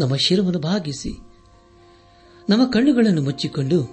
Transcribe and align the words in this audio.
ನಮ್ಮ 0.00 0.16
ಶಿರವನ್ನು 0.16 0.60
ಭಾಗಿಸಿ 0.60 1.12
ನಮ್ಮ 2.48 2.70
ಕಣ್ಣುಗಳನ್ನು 2.70 3.22
ಮುಚ್ಚಿಕೊಂಡು 3.22 3.88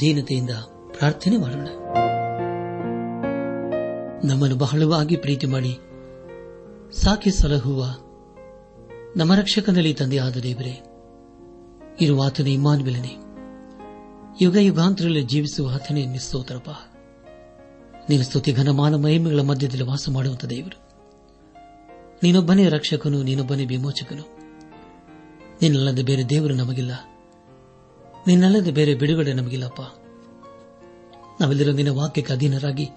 ದೀನತೆಯಿಂದ 0.00 0.50
ಪ್ರಾರ್ಥನೆ 0.90 1.36
ಮಾಡೋಣ. 1.36 1.68
ನಮ್ಮನ್ನು 4.24 4.56
ಬಹಳವಾಗಿ 4.56 5.16
ಪ್ರೀತಿ 5.16 5.46
ಮಾಡಿ, 5.46 5.78
ಸಾಕಿ 7.00 7.30
ಸಲಹುವ 7.30 7.84
ನಮ್ಮ 9.16 9.34
ರಕ್ಷಕನಲ್ಲಿ 9.34 9.94
ತಂದೆಯಾದ 9.94 10.36
ದೇವರೇ 10.36 10.82
ಇರುವ 12.00 12.22
ಆತನೇ 12.26 12.52
ಇಮ್ಮಾನುವೆಲನೆ. 12.52 13.14
ಯುಗ 14.40 14.56
ಯುಗಾಂತರಲ್ಲಿ 14.56 15.22
ಜೀವಿಸುವ 15.22 15.74
ಆತನೇ 15.74 16.06
ನಿಸ್ತೋತ್ರಪ್ಪ 16.06 16.70
ನಿನ್ನ 18.08 18.24
ಸ್ತುತಿ 18.24 18.52
ಘನಮಾನ 18.52 18.94
ಮಹಿಮೆಗಳ 18.94 19.40
ಮಧ್ಯದಲ್ಲಿ 19.40 19.84
ವಾಸ 19.84 20.08
ಮಾಡುವಂತ 20.08 20.44
ದೇವರು. 20.44 20.88
ನೀನೊಬ್ಬನೇ 22.22 22.68
ರಕ್ಷಕನು, 22.68 23.22
ನೀನೊಬ್ಬನೇ 23.22 23.64
ವಿಮೋಚಕನು. 23.64 24.37
ನಿನ್ನಲ್ಲದೆ 25.62 26.02
ಬೇರೆ 26.02 26.28
ದೇವರು 26.28 26.54
ನಮಗಿಲ್ಲ. 26.54 26.90
ನಿನ್ನಲ್ಲದೆ 28.26 28.70
ಬೇರೆ 28.70 28.94
ಬಿಡುಗಡೆ 28.94 29.32
ನಮಗಿಲ್ಲಪ್ಪ. 29.32 29.80
ನಾವೆಲ್ಲರೂ 31.40 31.72
ನಿನ್ನ 31.72 31.90
ವಾಕ್ಯಕ್ಕೆ 31.90 32.32
ಅಧೀನರಾಗಿ, 32.32 32.88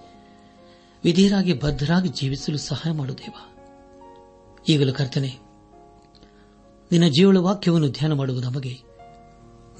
ವಿಧಿಯರಾಗಿ, 1.04 1.52
ಬದ್ಧರಾಗಿ 1.52 2.08
ಜೀವಿಸಲು 2.08 2.58
ಸಹಾಯ 2.58 2.92
ಮಾಡು 2.92 3.18
ದೇವ. 3.18 3.34
ಈಗಲೂ 4.68 4.92
ಕರ್ತನೆ, 4.92 5.38
ನಿನ್ನ 6.92 7.08
ಜೀವಳ 7.08 7.36
ವಾಕ್ಯವನ್ನು 7.36 7.88
ಧ್ಯಾನ 7.88 8.12
ಮಾಡುವ 8.12 8.40
ನಮಗೆ, 8.40 8.82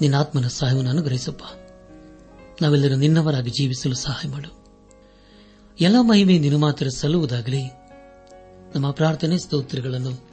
ನಿನ್ನ 0.01 0.15
ಆತ್ಮನ 0.15 0.47
ಸಹಾಯವನ್ನು 0.47 0.89
ಅನುಗ್ರಹಿಸಪ್ಪ. 0.89 1.43
ನಾವೆಲ್ಲರೂ 2.61 2.95
ನಿನ್ನವರಾಗಿ 2.95 3.49
ಜೀವಿಸಲು 3.49 3.95
ಸಹಾಯ 3.95 4.29
ಮಾಡು. 4.29 4.63
ಎಲ್ಲ 5.79 5.95
ಮಹಿಮೆ 6.01 6.39
ನಿನ್ನ 6.39 6.57
ಮಾತ್ರ 6.57 6.87
ಸಲ್ಲುವುದಾಗಲಿ, 6.87 7.63
ನಮ್ಮ 8.75 8.91
ಪ್ರಾರ್ಥನೆ 8.91 9.37
ಸ್ತೋತ್ರಗಳನ್ನು 9.37 10.32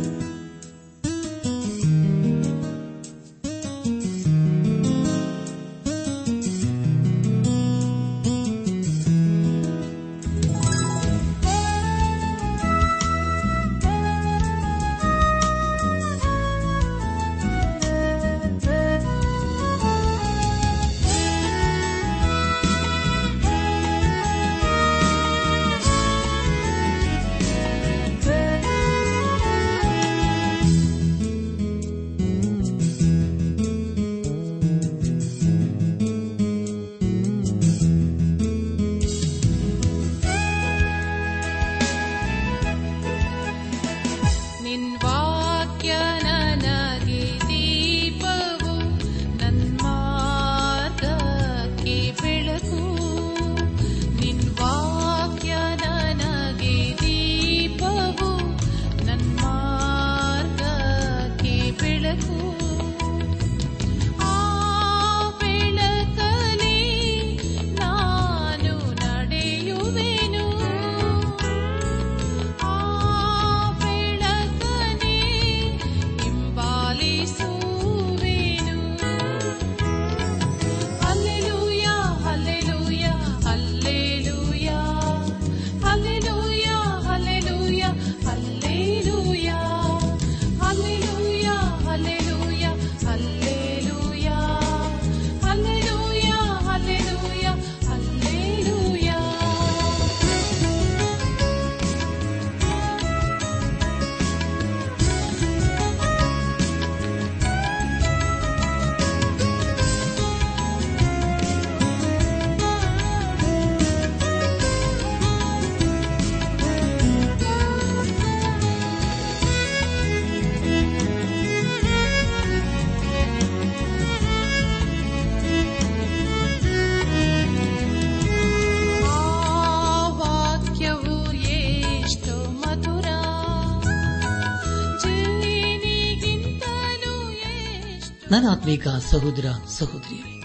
ನನ್ನ 138.31 138.49
ಆತ್ಮೀಕ 138.49 138.87
ಸಹೋದರ 138.87 139.45
ಸಹೋದರಿಯರೇ, 139.67 140.41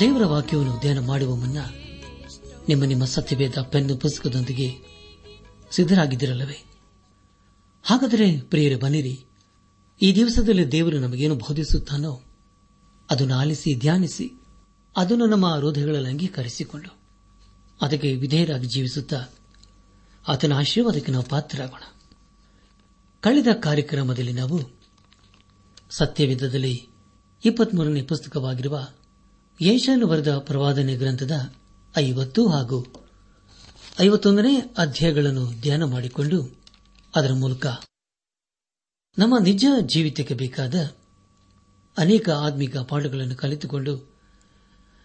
ದೇವರ 0.00 0.24
ವಾಕ್ಯವನ್ನು 0.24 0.80
ಧ್ಯಾನ 0.80 1.06
ಮಾಡುವ 1.06 1.34
ಮುನ್ನ 1.36 1.56
ನಿಮ್ಮ 2.68 2.84
ನಿಮ್ಮ 2.84 3.04
ಸತ್ಯವೇದ 3.04 3.58
ಪೆನ್ನು 3.70 3.96
ಪುಸ್ತಕದೊಂದಿಗೆ 3.96 4.78
ಸಿದ್ದರಾಗಿದ್ದಿರಲ್ಲವೇ 5.70 6.64
ಹಾಗಾದರೆ 7.82 8.40
ಪ್ರಿಯರೇ, 8.40 8.74
ಬನ್ನಿರಿ. 8.74 9.24
ಈ 10.02 10.14
ದಿವಸದಲ್ಲಿ 10.14 10.72
ದೇವರು 10.72 10.98
ನಮಗೇನು 10.98 11.34
ಬೋಧಿಸುತ್ತಾನೋ 11.34 12.22
ಅದನ್ನು 13.10 13.34
ಆಲಿಸಿ, 13.34 13.74
ಧ್ಯಾನಿಸಿ, 13.74 14.32
ಅದನ್ನು 14.96 15.26
ನಮ್ಮ 15.26 15.54
ಹೃದಯಗಳಲ್ಲಿ 15.54 16.10
ಅಂಗೀಕರಿಸಿಕೊಂಡು 16.10 16.98
ಅದಕ್ಕೆ 17.82 18.14
ವಿಧೇಯರಾಗಿ 18.14 18.66
ಜೀವಿಸುತ್ತಾ 18.66 19.24
ಆತನ 20.28 20.52
ಆಶೀರ್ವಾದಕ್ಕೆ 20.52 21.12
ನಾವು 21.12 21.24
ಪಾತ್ರರಾಗೋಣ. 21.24 21.82
ಕಳೆದ 23.20 23.46
ಕಾರ್ಯಕ್ರಮದಲ್ಲಿ 23.62 24.32
ನಾವು 24.32 24.81
ಸತ್ಯವಿಧದಲ್ಲಿ 25.96 26.88
ಇಪ್ಪತ್ಮೂರನೇ 27.44 28.02
ಪುಸ್ತಕವಾಗಿರುವ 28.02 28.86
ಯೇಷಾನು 29.60 30.06
ಬರೆದ 30.06 30.36
ಪ್ರವಾದನೆ 30.38 30.96
ಗ್ರಂಥದ 30.96 31.54
ಐವತ್ತು 31.96 32.48
ಹಾಗೂ 32.48 32.86
ಐವತ್ತೊಂದನೇ 34.00 34.74
ಅಧ್ಯಾಯಗಳನ್ನು 34.78 35.60
ಧ್ಯಾನ 35.60 35.84
ಮಾಡಿಕೊಂಡು 35.84 36.60
ಅದರ 37.16 37.32
ಮೂಲಕ 37.32 37.66
ನಮ್ಮ 39.18 39.38
ನಿಜ 39.38 39.66
ಜೀವಿತಕ್ಕೆ 39.80 40.34
ಬೇಕಾದ 40.34 40.74
ಅನೇಕ 41.98 42.30
ಆತ್ಮಿಕ 42.30 42.76
ಪಾಠಗಳನ್ನು 42.76 43.36
ಕಲಿತುಕೊಂಡು 43.36 44.12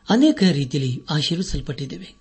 ಅನೇಕ 0.09 0.43
ರೀತಿಯಲ್ಲಿ 0.51 1.03
ಆಶೀರ್ವಿಸಲ್ಪಟ್ಟಿದ್ದೇವೆ. 1.09 2.15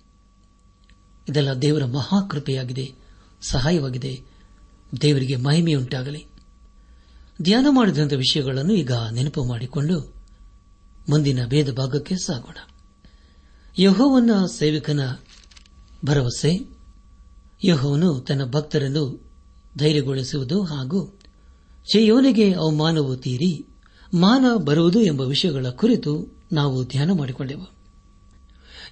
ಇದೆಲ್ಲ 1.29 1.53
ದೇವರ 1.53 1.85
ಮಹಾಕೃಪೆಯಾಗಿದೆ, 1.85 2.93
ಸಹಾಯವಾಗಿದೆ. 3.41 4.23
ದೇವರಿಗೆ 5.01 5.35
ಮಹಿಮೆಯುಂಟಾಗಲಿ. 5.35 6.36
ಧ್ಯಾನ 7.41 7.65
ಮಾಡಿದಂಥ 7.69 8.13
ವಿಷಯಗಳನ್ನು 8.13 8.73
ಈಗ 8.73 8.91
ನೆನಪು 9.11 9.43
ಮಾಡಿಕೊಂಡು 9.43 10.13
ಮುಂದಿನ 11.09 11.45
ಭೇದ 11.45 11.73
ಭಾಗಕ್ಕೆ 11.73 12.15
ಸಾಗೋಣ. 12.15 12.55
ಯಹೋವನ 13.79 14.29
ಸೇವಕನ 14.45 15.15
ಭರವಸೆ, 16.05 16.69
ಯಹೋವನು 17.63 18.19
ತನ್ನ 18.19 18.45
ಭಕ್ತರನ್ನು 18.45 19.31
ಧೈರ್ಯಗೊಳಿಸುವುದು 19.77 20.63
ಹಾಗೂ 20.63 21.19
ಶೆಯೋನಿಗೆ 21.93 22.53
ಅವಮಾನವು 22.53 23.17
ತೀರಿ, 23.17 23.65
ಮಾನ 24.13 24.45
ಬರುವುದು 24.55 25.01
ಎಂಬ 25.01 25.21
ವಿಷಯಗಳ 25.21 25.69
ಕುರಿತು 25.69 26.41
ನಾವು 26.51 26.85
ಧ್ಯಾನ 26.85 27.11
ಮಾಡಿಕೊಂಡೆವು. 27.11 27.67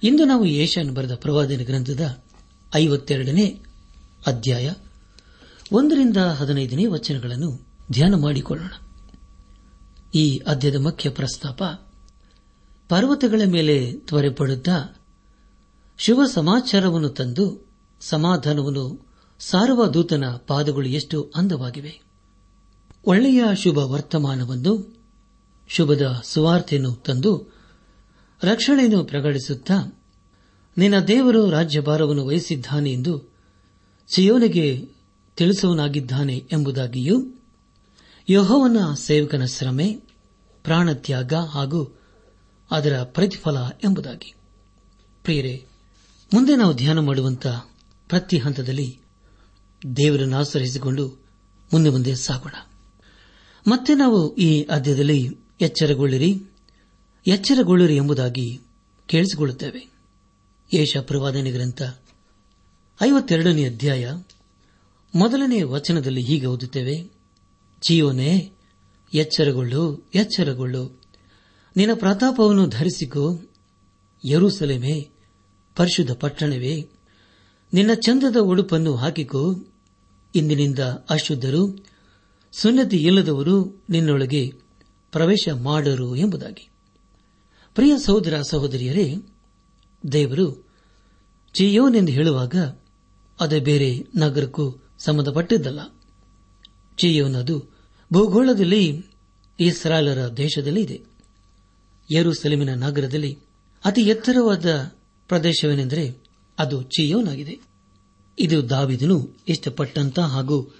ಇಂದು 0.02 0.24
ನಾವು 0.24 0.44
ಏಷ್ಯಾನ್ 0.44 0.94
ಬರೆದ 0.94 1.14
ಪ್ರವಾದನ 1.14 1.60
ಗ್ರಂಥದ 1.64 2.22
ಐವತ್ತೆರಡನೇ 2.76 3.62
ಅಧ್ಯಾಯ 4.26 4.72
ಒಂದರಿಂದ 5.72 6.16
ಹದಿನೈದನೇ 6.16 6.86
ವಚನಗಳನ್ನು 6.86 7.65
ಧ್ಯಾನ 7.92 8.14
ಮಾಡಿಕೊಳ್ಳೋಣ. 8.14 8.70
ಈ 10.14 10.38
ಅಧ್ಯದ 10.46 10.76
ಮುಖ್ಯ 10.76 11.10
ಪ್ರಸ್ತಾಪ, 11.10 11.62
ಪರ್ವತಗಳ 12.88 13.42
ಮೇಲೆ 13.46 13.92
ತ್ವರೆಪಡುತ್ತಾ 13.92 15.00
ಶುಭ 15.98 16.20
ಸಮಾಚಾರವನ್ನು 16.32 17.08
ತಂದು 17.08 17.66
ಸಮಾಧಾನವನ್ನು 18.00 19.06
ಸಾರುವ 19.38 19.86
ದೂತನ 19.86 20.24
ಪಾದಗಳು 20.46 20.88
ಎಷ್ಟು 20.88 21.32
ಅಂದವಾಗಿವೆ. 21.36 22.00
ಒಳ್ಳೆಯ 23.06 23.44
ಶುಭ 23.56 23.78
ವರ್ತಮಾನವನ್ನು, 23.78 24.96
ಶುಭದ 25.68 26.20
ಸುವಾರ್ತೆಯನ್ನು 26.24 26.94
ತಂದು 26.94 27.56
ರಕ್ಷಣೆಯನ್ನು 28.42 29.04
ಪ್ರಕಟಿಸುತ್ತಾ 29.04 30.02
ನಿನ್ನ 30.78 30.98
ದೇವರು 30.98 31.50
ರಾಜ್ಯಭಾರವನ್ನು 31.50 32.26
ವಹಿಸಿದ್ದಾನೆ 32.26 32.92
ಎಂದು 32.92 33.32
ಸಿಯೋನಿಗೆ 34.08 34.88
ತಿಳಿಸುವನಾಗಿದ್ದಾನೆ 35.36 36.48
ಎಂಬುದಾಗಿಯೂ 36.52 37.35
ಯಹೋವನ 38.28 38.76
ಸೇವಕನ 38.94 39.44
ಶ್ರಮೆ, 39.44 40.00
ಪ್ರಾಣತ್ಯಾಗ 40.62 41.34
ಹಾಗೂ 41.34 42.00
ಅದರ 42.70 43.02
ಪ್ರತಿಫಲ 43.02 43.56
ಎಂಬುದಾಗಿ. 43.84 44.34
ಪ್ರಿಯರೇ, 45.22 45.66
ಮುಂದೆ 46.34 46.56
ನಾವು 46.56 46.74
ಧ್ಯಾನ 46.74 46.98
ಮಾಡುವಂತಹ 46.98 47.70
ಪ್ರತಿ 48.08 48.38
ಹಂತದಲ್ಲಿ 48.38 49.00
ದೇವರನ್ನು 49.96 50.36
ಆಶ್ರಯಿಸಿಕೊಂಡು 50.36 51.08
ಮುಂದೆ 51.72 51.90
ಮುಂದೆ 51.90 52.14
ಸಾಗೋಣ. 52.14 52.52
ಮತ್ತೆ 53.66 53.94
ನಾವು 53.94 54.36
ಈ 54.36 54.62
ಅಧ್ಯದಲ್ಲಿ 54.62 55.28
ಎಚ್ಚರಗೊಳ್ಳಿರಿ. 55.60 56.42
ಎಚ್ಚರಗೊಳ್ಳಿರಿ 57.26 57.96
ಎಂಬುದಾಗಿ 57.96 58.60
ಕೇಳಿಸಿಕೊಳ್ಳುತ್ತೇವೆ. 59.06 59.90
ಏಷ 60.72 60.96
ಪ್ರವಾದನೆ 60.96 61.50
ಗ್ರಂಥ 61.50 61.82
ಐವತ್ತೆರಡನೇ 63.02 63.64
ಅಧ್ಯಾಯ 63.64 64.12
ಮೊದಲನೇ 65.14 65.62
ವಚನದಲ್ಲಿ 65.62 66.22
ಹೀಗೆ 66.22 66.46
ಓದುತ್ತೇವೆ. 66.46 67.15
ಜೀವನೇ 67.82 68.52
ಎಚ್ಚರಗೊಳ್ಳು 69.14 70.10
ಎಚ್ಚರಗೊಳ್ಳು. 70.14 71.00
ನಿನ್ನ 71.76 71.94
ಪ್ರತಾಪವನ್ನು 71.94 72.68
ಧರಿಸಿಕೋ, 72.68 73.38
ಯರುಸಲೇಮೆ, 74.24 75.10
ಪರಿಶುದ್ಧ 75.76 76.12
ಪಟ್ಟಣವೇ. 76.12 76.88
ನಿನ್ನ 77.72 77.90
ಚಂದದ 77.94 78.36
ಉಡುಪನ್ನು 78.40 78.96
ಹಾಕಿಕೋ. 78.96 79.54
ಇಂದಿನಿಂದ 80.34 80.78
ಅಶುದ್ಧರು 81.10 81.86
ಸುನ್ನತಿ 82.52 82.96
ಇಲ್ಲದವರು 82.96 83.84
ನಿನ್ನೊಳಗೆ 83.90 84.52
ಪ್ರವೇಶ 85.12 85.48
ಮಾಡರು 85.48 86.16
ಎಂಬುದಾಗಿ. 86.16 86.68
ಪ್ರಿಯ 87.74 87.98
ಸಹೋದರ 87.98 88.42
ಸಹೋದರಿಯರೇ, 88.42 89.14
ದೇವರು 90.12 90.68
ಜಿಯೋನೆಂದು 91.58 92.12
ಹೇಳುವಾಗ 92.12 92.54
ಅದೇ 93.40 93.60
ಬೇರೆ 93.60 94.06
ನಗರಕ್ಕೂ 94.16 94.76
ಸಂಬಂಧಪಟ್ಟಿದ್ದಲ್ಲ. 94.98 95.80
ಚಿಯೋನ್ 96.96 97.36
ಅದು 97.36 97.64
ಭೂಗೋಳದಲ್ಲಿ 98.12 99.04
ಇಸ್ರಾಲರ 99.60 100.28
ದೇಶದಲ್ಲಿ 100.28 100.82
ಇದೆ. 100.82 101.02
ಯರುಸಲಿಮಿನ 102.10 102.74
ನಗರದಲ್ಲಿ 102.74 103.38
ಅತಿ 103.84 104.00
ಎತ್ತರವಾದ 104.00 104.66
ಪ್ರದೇಶವೇನೆಂದರೆ 105.28 106.16
ಅದು 106.58 106.82
ಚಿಯೋನಾಗಿದೆ 106.82 107.60
ಇದು 108.38 108.70
ದಾವಿದನು 108.70 109.36
ಇಷ್ಟಪಟ್ಟಂತ 109.48 110.18
ಹಾಗೂ 110.18 110.74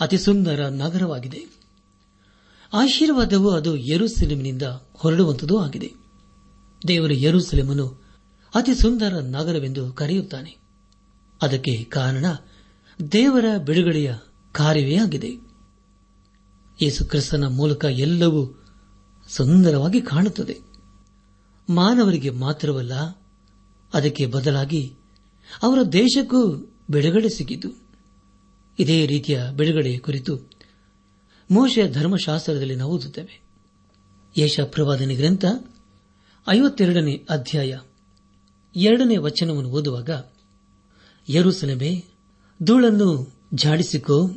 ಅತಿ 0.00 0.18
ಸುಂದರ 0.18 0.66
ನಗರವಾಗಿದೆ. 0.68 1.46
ಆಶೀರ್ವಾದವು 2.72 3.50
ಅದು 3.50 3.76
ಯರುಸೆಲೆಮಿನಿಂದ 3.76 4.62
ಹೊರಡುವಂತದೂ 4.92 5.58
ಆಗಿದೆ. 5.58 5.92
ದೇವರು 6.88 7.14
ಯರುಸೆಲೆಮನು 7.14 8.02
ಅತಿ 8.54 8.74
ಸುಂದರ 8.74 9.14
ನಗರವೆಂದು 9.14 9.92
ಕರೆಯುತ್ತಾನೆ. 9.92 10.56
ಅದಕ್ಕೆ 11.42 11.84
ಕಾರಣ 11.84 12.26
ದೇವರ 13.12 13.44
ಬಿಡುಗಡೆಯ 13.58 14.14
ಕಾರ್ಯವೇ 14.52 14.96
ಆಗಿದೆ. 14.96 15.30
ಯೇಸು 16.82 17.04
ಕ್ರಿಸ್ತನ 17.04 17.44
ಮೂಲಕ 17.46 17.84
ಎಲ್ಲವೂ 17.84 18.40
ಸುಂದರವಾಗಿ 19.28 20.00
ಕಾಣುತ್ತದೆ. 20.00 20.56
ಮಾನವರಿಗೆ 21.68 22.30
ಮಾತ್ರವಲ್ಲ, 22.30 22.94
ಅದಕ್ಕೆ 23.94 24.26
ಬದಲಾಗಿ 24.26 24.82
ಅವರ 25.62 25.82
ದೇಶಕ್ಕೂ 25.82 26.40
ಬಿಡುಗಡೆ 26.90 27.28
ಸಿಕ್ಕಿತು 27.28 27.68
ಇದೇ 28.78 29.06
ರೀತಿಯ 29.06 29.38
ಬಿಡುಗಡೆಯ 29.56 29.98
ಕುರಿತು 29.98 30.36
ಮೋಶೆಯ 31.50 31.92
ಧರ್ಮಶಾಸ್ತ್ರದಲ್ಲಿ 31.92 32.74
ನಾವು 32.74 32.92
ಓದುತ್ತೇವೆ. 32.92 33.34
ಯಶ 34.38 34.60
ಪ್ರವಾದನೆ 34.60 35.14
ಗ್ರಂಥ 35.14 35.44
ಐವತ್ತೆರಡನೇ 36.48 37.14
ಅಧ್ಯಾಯ 37.30 37.78
ಎರಡನೇ 38.76 39.16
ವಚನವನ್ನು 39.16 39.70
ಓದುವಾಗ, 39.70 40.10
ಯರುಸಲಮೆ 41.28 42.04
ಧೂಳನ್ನು 42.62 43.41
ಜಾಡಿಸಿಕೋ 43.54 44.30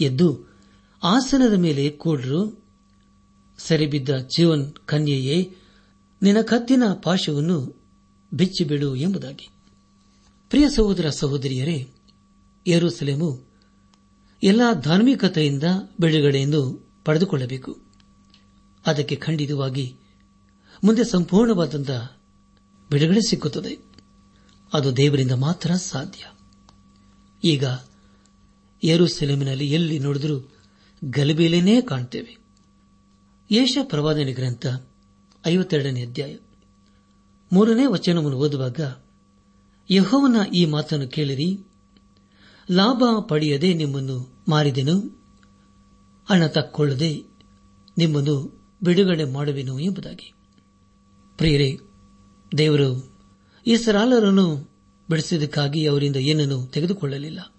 ಎದ್ದು 0.00 0.48
ಆಸನದ 1.02 1.52
ಮೇಲೆ 1.52 1.90
ಕೂಡರು. 1.90 2.64
ಸರಿಬಿದ್ದ 3.58 4.08
ಜೀವನ್ 4.16 4.72
ಕನ್ಯೆಯೇ, 4.86 5.56
ನಿನ್ನ 6.22 6.40
ಕತ್ತಿನ 6.42 6.82
ಪಾಶವನ್ನು 7.02 7.82
ಬಿಚ್ಚಿಬಿಡು 8.32 8.96
ಎಂಬುದಾಗಿ. 8.96 9.48
ಪ್ರಿಯ 10.50 10.68
ಸಹೋದರ 10.68 11.10
ಸಹೋದರಿಯರೇ, 11.10 11.90
ಯರುಸಲೇಮು 12.66 13.44
ಎಲ್ಲ 14.42 14.60
ಧಾರ್ಮಿಕತೆಯಿಂದ 14.80 15.64
ಬಿಡುಗಡೆಯನ್ನು 16.00 16.90
ಪಡೆದುಕೊಳ್ಳಬೇಕು. 17.04 17.78
ಅದಕ್ಕೆ 18.86 19.16
ಖಂಡಿತವಾಗಿ 19.16 19.96
ಮುಂದೆ 20.84 21.04
ಸಂಪೂರ್ಣವಾದಂತಹ 21.04 22.16
ಬಿಡುಗಡೆ 22.90 23.20
ಸಿಕ್ಕುತ್ತದೆ. 23.30 23.78
ಅದು 24.72 24.96
ದೇವರಿಂದ 24.96 25.32
ಮಾತ್ರ 25.32 25.74
ಸಾಧ್ಯ. 25.74 26.24
ಈಗ 27.44 27.64
ಯರುಸೆಲೆಮಿನಲ್ಲಿ 28.84 29.72
ಎಲ್ಲಿ 29.72 29.98
ನೋಡಿದರೂ 29.98 30.52
ಗಲಭೆಯಲ್ಲೇನೇ 31.04 31.80
ಕಾಣ್ತೇವೆ. 31.80 32.38
ಯೇಷ 33.50 33.78
ಪ್ರವಾದನೆ 33.82 34.32
ಗ್ರಂಥ 34.32 34.66
ಐವತ್ತೆರಡನೇ 35.46 36.06
ಅಧ್ಯಾಯ. 36.06 36.36
ಮೂರನೇ 37.52 37.86
ವಚನವನ್ನು 37.86 38.38
ಓದುವಾಗ 38.38 38.80
ಯಹೋವನ 39.90 40.36
ಈ 40.54 40.64
ಮಾತನ್ನು 40.64 41.08
ಕೇಳಿರಿ. 41.08 41.66
ಲಾಭ 42.70 43.02
ಪಡೆಯದೆ 43.28 43.74
ನಿಮ್ಮನ್ನು 43.74 44.44
ಮಾರಿದೆನು, 44.48 44.98
ಹಣ 46.30 46.46
ತಕ್ಕೊಳ್ಳದೆ 46.46 47.22
ನಿಮ್ಮನ್ನು 47.98 48.58
ಬಿಡುಗಡೆ 48.82 49.24
ಮಾಡುವೆನು 49.24 49.78
ಎಂಬುದಾಗಿ. 49.78 50.32
ಪ್ರಿಯರೇ, 51.36 51.78
ದೇವರು 52.58 53.18
ಈ 53.66 53.76
ಸರಾಲರನ್ನು 53.76 54.70
ಬಿಡಿಸಿದ್ದಕ್ಕಾಗಿ 55.10 55.86
ಅವರಿಂದ 55.86 56.16
ಏನನ್ನೂ 56.16 56.66
ತೆಗೆದುಕೊಳ್ಳಲಿಲ್ಲ. 56.66 57.54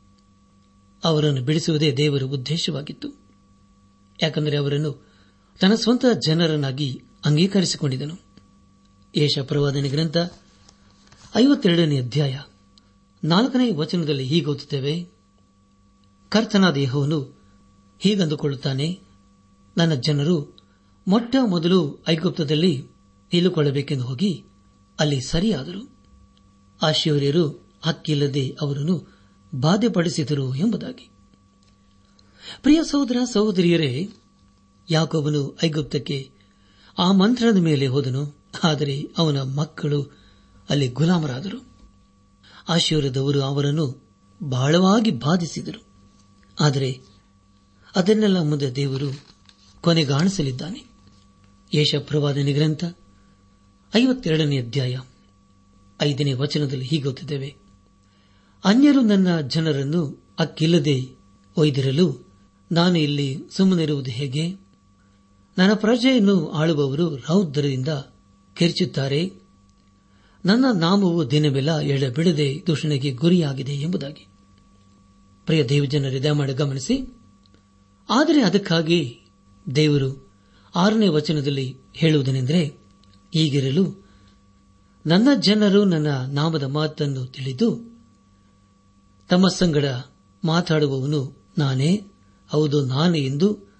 ಅವರನ್ನು 1.03 1.41
ಬಿಡಿಸುವುದೇ 1.41 1.91
ದೇವರ 1.91 2.23
ಉದ್ದೇಶವಾಗಿತ್ತು. 2.23 3.09
ಯಾಕೆಂದರೆ 4.21 4.57
ಅವರನ್ನು 4.57 4.91
ತನ್ನ 5.59 5.75
ಸ್ವಂತ 5.75 6.05
ಜನರನ್ನಾಗಿ 6.27 7.03
ಅಂಗೀಕರಿಸಿಕೊಂಡಿದನು 7.25 8.15
ಏಷ 9.15 9.39
ಪ್ರವಾದನೆ 9.39 9.89
ಗ್ರಂಥ 9.89 10.17
ಐವತ್ತೆರಡನೇ 11.35 11.97
ಅಧ್ಯಾಯ 11.99 12.39
ನಾಲ್ಕನೇ 13.23 13.71
ವಚನದಲ್ಲಿ 13.71 14.25
ಹೀಗೋದುತ್ತೇವೆ 14.25 15.09
ಕರ್ತನ 16.29 16.71
ದೇಹವನ್ನು 16.71 17.39
ಹೀಗಂದುಕೊಳ್ಳುತ್ತಾನೆ, 17.99 18.99
ನನ್ನ 19.77 19.93
ಜನರು 19.93 20.57
ಮೊಟ್ಟ 21.07 21.35
ಮೊದಲು 21.47 22.03
ಐಗುಪ್ತದಲ್ಲಿ 22.07 22.83
ನಿಲ್ಲುಕೊಳ್ಳಬೇಕೆಂದು 23.33 24.03
ಹೋಗಿ 24.03 24.43
ಅಲ್ಲಿ 24.99 25.21
ಸರಿಯಾದರು. 25.21 25.95
ಆಶೀರ್ಯರು 26.81 27.69
ಹಕ್ಕಿಲ್ಲದೆ 27.81 28.57
ಅವರನ್ನು 28.61 29.18
ಬಾಧೆಪಡಿಸಿದರು 29.55 30.55
ಎಂಬುದಾಗಿ. 30.55 31.09
ಪ್ರಿಯ 32.61 32.83
ಸಹೋದರ, 32.83 33.17
ಸಹೋದರಿಯರೇ 33.33 34.09
ಯಾಕೊಬ್ಬನು 34.89 35.57
ಐಗುಪ್ತಕ್ಕೆ 35.63 36.31
ಆ 36.99 37.11
ಮಂತ್ರದ 37.11 37.57
ಮೇಲೆ 37.57 37.87
ಹೋದನು. 37.87 38.37
ಆದರೆ 38.63 39.07
ಅವನ 39.17 39.41
ಮಕ್ಕಳು 39.41 40.03
ಅಲ್ಲಿ 40.69 40.87
ಗುಲಾಮರಾದರು. 40.87 41.67
ಆಶೀರ್ವದವರು 42.69 43.41
ಅವರನ್ನು 43.41 44.09
ಬಹಳವಾಗಿ 44.43 45.11
ಬಾಧಿಸಿದರು. 45.11 45.85
ಆದರೆ 46.59 47.01
ಅದನ್ನೆಲ್ಲ 47.95 48.41
ಮುಂದೆ 48.41 48.75
ದೇವರು 48.75 49.19
ಕೊನೆಗಾಣಿಸಲಿದ್ದಾನೆ. 49.81 50.89
ಯಶಪ್ರವಾದನೆ 51.73 52.07
ಪ್ರವಾದನೆ 52.07 52.53
ಗ್ರಂಥ 52.53 52.83
ಐವತ್ತೆರಡನೇ 53.95 54.59
ಅಧ್ಯಾಯ 54.59 54.99
ಐದನೇ 56.01 56.33
ವಚನದಲ್ಲಿ 56.33 56.85
ಹೀಗೊತ್ತಿದ್ದೇವೆ 56.85 57.68
ಅನ್ಯರು 58.65 59.01
ನನ್ನ 59.01 59.41
ಜನರನ್ನು 59.41 60.23
ಅಕ್ಕಿಲ್ಲದೆ 60.39 61.17
ಒಯ್ದಿರಲು 61.57 62.27
ನಾನು 62.71 62.97
ಇಲ್ಲಿ 62.97 63.37
ಸುಮ್ಮನಿರುವುದು 63.51 64.11
ಹೇಗೆ? 64.11 64.49
ನನ್ನ 65.57 65.73
ಪ್ರಜೆಯನ್ನು 65.73 66.49
ಆಳುವವರು 66.49 67.15
ರೌದ್ರದಿಂದ 67.15 67.87
ಕೆರ್ಚುತ್ತಾರೆ 68.53 69.31
ನನ್ನ 70.45 70.65
ನಾಮವು 70.73 71.31
ದಿನವೆಲ್ಲ 71.31 71.79
ಎಳೆಬಿಡದೆ 71.79 72.63
ದೂಷಣೆಗೆ 72.67 73.11
ಗುರಿಯಾಗಿದೆ 73.11 73.73
ಎಂಬುದಾಗಿ. 73.73 74.27
ಪ್ರಿಯ 75.45 75.63
ದೇವಜನರ 75.63 76.31
ಮಾಡಿ 76.31 76.53
ಗಮನಿಸಿ. 76.53 77.17
ಆದರೆ 78.09 78.41
ಅದಕ್ಕಾಗಿ 78.41 79.21
ದೇವರು 79.75 80.31
ಆರನೇ 80.75 81.07
ವಚನದಲ್ಲಿ 81.07 81.77
ಹೇಳುವುದೇನೆಂದರೆ, 81.95 82.77
ಈಗಿರಲು 83.35 84.07
ನನ್ನ 85.05 85.27
ಜನರು 85.39 85.85
ನನ್ನ 85.85 86.07
ನಾಮದ 86.27 86.63
ಮಾತನ್ನು 86.63 87.25
ತಿಳಿದು 87.25 87.88
ತಮ್ಮ 89.29 89.47
ಸಂಗಡ 89.47 89.85
ಮಾತಾಡುವವನು 90.43 91.45
ನಾನೇ? 91.57 92.03
ಹೌದು, 92.49 92.85
ನಾನೇ 92.85 93.19
ಎಂದು 93.19 93.73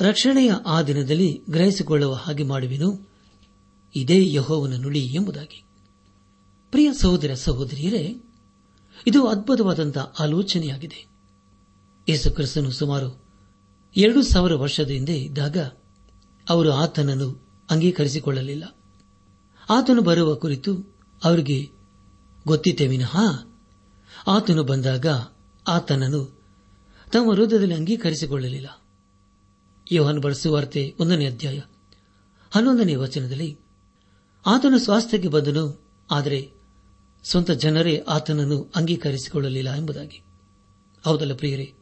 ರಕ್ಷಣೆಯ 0.00 0.52
ಆ 0.66 0.82
ದಿನದಲ್ಲಿ 0.82 1.42
ಗ್ರಹಿಸಿಕೊಳ್ಳುವ 1.50 2.14
ಹಾಗೆ 2.14 2.44
ಮಾಡುವೆನು. 2.44 3.10
ಇದೇ 3.96 4.32
ಯಹೋವನ 4.32 4.76
ನುಡಿ 4.76 4.98
ಎಂಬುದಾಗಿ. 4.98 5.64
ಪ್ರಿಯ 6.70 6.92
ಸಹೋದರ 6.92 7.34
ಸಹೋದರಿಯರೇ, 7.34 8.16
ಇದು 9.06 9.26
ಅದ್ಭುತವಾದಂತಹ 9.26 10.14
ಆಲೋಚನೆಯಾಗಿದೆ. 10.20 11.06
ಯೇಸು 12.08 12.30
ಕ್ರಿಸ್ತನು 12.30 12.70
ಸುಮಾರು 12.70 13.24
ಎರಡು 13.96 14.22
ಸಾವಿರ 14.22 14.54
ವರ್ಷದ 14.54 14.88
ಹಿಂದೆ 14.88 15.18
ಇದ್ದಾಗ 15.18 15.56
ಅವರು 16.48 16.72
ಆತನನ್ನು 16.72 17.48
ಅಂಗೀಕರಿಸಿಕೊಳ್ಳಲಿಲ್ಲ. 17.70 18.76
ಆತನು 19.70 20.02
ಬರುವ 20.02 20.34
ಕುರಿತು 20.34 20.98
ಅವರಿಗೆ 21.24 21.70
ಗೊತ್ತಿತ್ತೆ 22.46 22.86
ವಿನಃ 22.86 23.16
ಆತನು 24.28 24.64
ಬಂದಾಗ 24.64 25.06
ಆತನನ್ನು 25.68 26.42
ತಮ್ಮ 27.12 27.32
ಹೃದಯದಲ್ಲಿ 27.32 27.74
ಅಂಗೀಕರಿಸಿಕೊಳ್ಳಲಿಲ್ಲ. 27.74 28.82
ಯೋಹನ್ 29.92 30.20
ಬಳಸುವಾರ್ತೆ 30.20 30.94
ಒಂದನೇ 31.00 31.26
ಅಧ್ಯಾಯ 31.26 31.60
ಹನ್ನೊಂದನೇ 32.50 32.94
ವಚನದಲ್ಲಿ 32.94 33.58
ಆತನು 34.46 34.78
ಸ್ವಾಸ್ಥ್ಯಕ್ಕೆ 34.78 35.28
ಬಂದನು, 35.28 35.84
ಆದರೆ 36.10 36.52
ಸ್ವಂತ 37.24 37.50
ಜನರೇ 37.50 38.04
ಆತನನ್ನು 38.08 38.72
ಅಂಗೀಕರಿಸಿಕೊಳ್ಳಲಿಲ್ಲ 38.76 39.74
ಎಂಬುದಾಗಿ. 39.74 40.22
ಹೌದಲ್ಲ 41.04 41.34
ಪ್ರಿಯರೇ, 41.34 41.74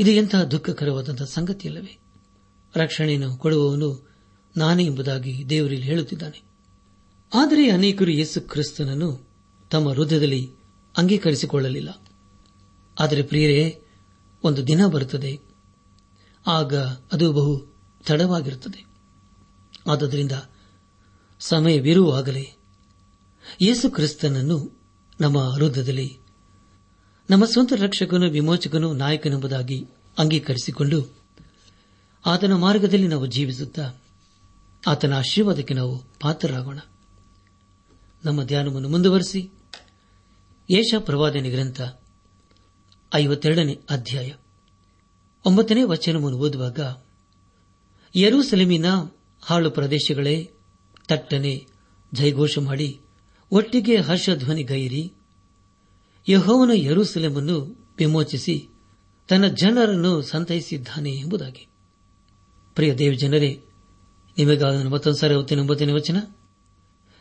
ಇದು 0.00 0.10
ಎಂತಹ 0.10 0.42
ದುಃಖಕರವಾದಂತಹ 0.42 1.24
ಸಂಗತಿಯಲ್ಲವೇ? 1.24 1.98
ರಕ್ಷಣೆಯನ್ನು 2.76 3.36
ಕೊಡುವವನು 3.36 4.08
ನಾನೇ 4.56 4.84
ಎಂಬುದಾಗಿ 4.84 5.48
ದೇವರಲ್ಲಿ 5.48 5.82
ಹೇಳುತ್ತಿದ್ದಾನೆ. 5.82 6.42
ಆದರೆ 7.34 7.70
ಅನೇಕರು 7.70 8.10
ಯೇಸು 8.10 8.40
ಕ್ರಿಸ್ತನನ್ನು 8.40 9.28
ತಮ್ಮ 9.70 9.92
ಹೃದಯದಲ್ಲಿ 9.92 10.55
ಅಂಗೀಕರಿಸಿಕೊಳ್ಳಲಿಲ್ಲ. 10.96 12.02
ಆದರೆ 13.00 13.22
ಪ್ರಿಯರೇ, 13.22 13.82
ಒಂದು 14.44 14.66
ದಿನ 14.66 14.86
ಬರುತ್ತದೆ. 14.86 15.40
ಆಗ 16.46 16.74
ಅದು 17.12 17.32
ಬಹು 17.32 17.76
ತಡವಾಗಿರುತ್ತದೆ. 18.06 18.86
ಆದ್ದರಿಂದ 19.90 20.32
ಸಮಯವಿರುವಾಗಲೇ 21.40 22.52
ಯೇಸು 23.60 23.90
ಕ್ರಿಸ್ತನನ್ನು 23.90 24.80
ನಮ್ಮ 25.20 25.48
ಹೃದಯದಲ್ಲಿ, 25.48 26.18
ನಮ್ಮ 27.30 27.44
ಸ್ವಂತ 27.44 27.72
ರಕ್ಷಕನು 27.76 28.30
ವಿಮೋಚಕನು 28.30 28.92
ನಾಯಕನೆಂಬುದಾಗಿ 28.92 29.88
ಅಂಗೀಕರಿಸಿಕೊಂಡು 30.18 31.16
ಆತನ 32.26 32.52
ಮಾರ್ಗದಲ್ಲಿ 32.52 33.08
ನಾವು 33.08 33.26
ಜೀವಿಸುತ್ತಾ 33.26 33.92
ಆತನ 34.86 35.12
ಆಶೀರ್ವಾದಕ್ಕೆ 35.12 35.74
ನಾವು 35.74 35.98
ಪಾತ್ರರಾಗೋಣ. 36.20 36.78
ನಮ್ಮ 38.24 38.42
ಧ್ಯಾನವನ್ನು 38.42 38.88
ಮುಂದುವರೆಸಿ. 38.88 39.50
ಯೇಷ 40.70 40.94
ಪ್ರವಾದನೆ 40.98 41.50
ಗ್ರಂಥ, 41.50 41.80
ಐವತ್ತೆರಡನೇ 43.14 43.80
ಅಧ್ಯಾಯ. 43.90 44.32
ಒಂಬತ್ತನೇ 45.46 45.82
ವಚನವನ್ನು 45.82 46.38
ಓದುವಾಗ, 46.38 46.80
ಯರೂಸೆಲೆಮಿನ 48.16 48.84
ಹಾಳು 49.42 49.70
ಪ್ರದೇಶಗಳೇ, 49.70 50.50
ತಟ್ಟನೆ 51.08 51.66
ಜೈಘೋಷ 52.14 52.58
ಮಾಡಿ, 52.58 53.00
ಒಟ್ಟಿಗೆ 53.50 53.96
ಹರ್ಷಧ್ವನಿ 53.96 54.62
ಗೈರಿ, 54.62 55.12
ಯಹೋವನ 56.28 56.70
ಯರೂಸೆಲೆಮನ್ನು 56.74 57.88
ವಿಮೋಚಿಸಿ, 57.98 58.68
ತನ್ನ 59.28 59.46
ಜನರನ್ನು 59.46 60.22
ಸಂತೈಸಿದ್ದಾನೆ 60.22 61.10
ಎಂಬುದಾಗಿ. 61.10 61.68
ಪ್ರಿಯ 62.74 62.94
ದೇವ 62.94 63.12
ಜನರೇ 63.12 63.62
ನಿಮಗಾದ 64.38 64.86
ಮತ್ತೊಂದು 64.86 65.18
ಸಾರಿ 65.18 65.34
ಒಂಬತ್ತನೇ 65.34 65.92
ವಚನ. 65.92 66.16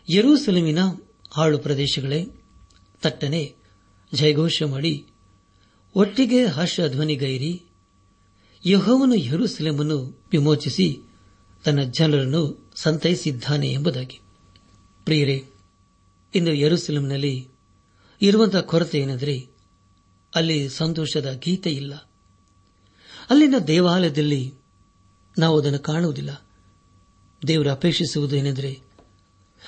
ಯರೂಸೆಲೆಮಿನ 0.10 0.80
ಹಾಳು 1.32 1.58
ಪ್ರದೇಶಗಳೇ 1.58 2.25
ತಟ್ಟನೆ 3.06 3.56
ಜಯಘೋಷ 4.14 4.64
ಮಾಡಿ, 4.64 5.08
ಒಟ್ಟಿಗೆ 5.96 6.46
ಹರ್ಷ 6.46 6.80
ಧ್ವನಿಗೈರಿ, 6.88 7.64
ಯಹೋವನು 8.66 9.16
ಯರುಸಲೆಮನ್ನು 9.16 10.26
ವಿಮೋಚಿಸಿ 10.32 11.00
ತನ್ನ 11.64 11.84
ಜನರನ್ನು 11.84 12.72
ಸಂತೈಸಿದ್ದಾನೆ 12.76 13.72
ಎಂಬುದಾಗಿ. 13.72 14.20
ಪ್ರಿಯರೇ, 15.04 15.48
ಇಂದು 16.36 16.54
ಯರುಸಲೆಂನಲ್ಲಿ 16.54 17.48
ಇರುವಂತಹ 18.22 18.60
ಕೊರತೆ 18.60 19.00
ಏನೆಂದರೆ, 19.00 19.48
ಅಲ್ಲಿ 20.36 20.70
ಸಂತೋಷದ 20.70 21.32
ಗೀತೆ 21.32 21.70
ಇಲ್ಲ. 21.70 21.94
ಅಲ್ಲಿನ 23.30 23.56
ದೇವಾಲಯದಲ್ಲಿ 23.68 24.54
ನಾವು 25.40 25.60
ಅದನ್ನು 25.60 25.80
ಕಾಣುವುದಿಲ್ಲ. 25.80 26.46
ದೇವರು 27.48 27.70
ಅಪೇಕ್ಷಿಸುವುದು 27.70 28.36
ಏನೆಂದರೆ 28.36 28.85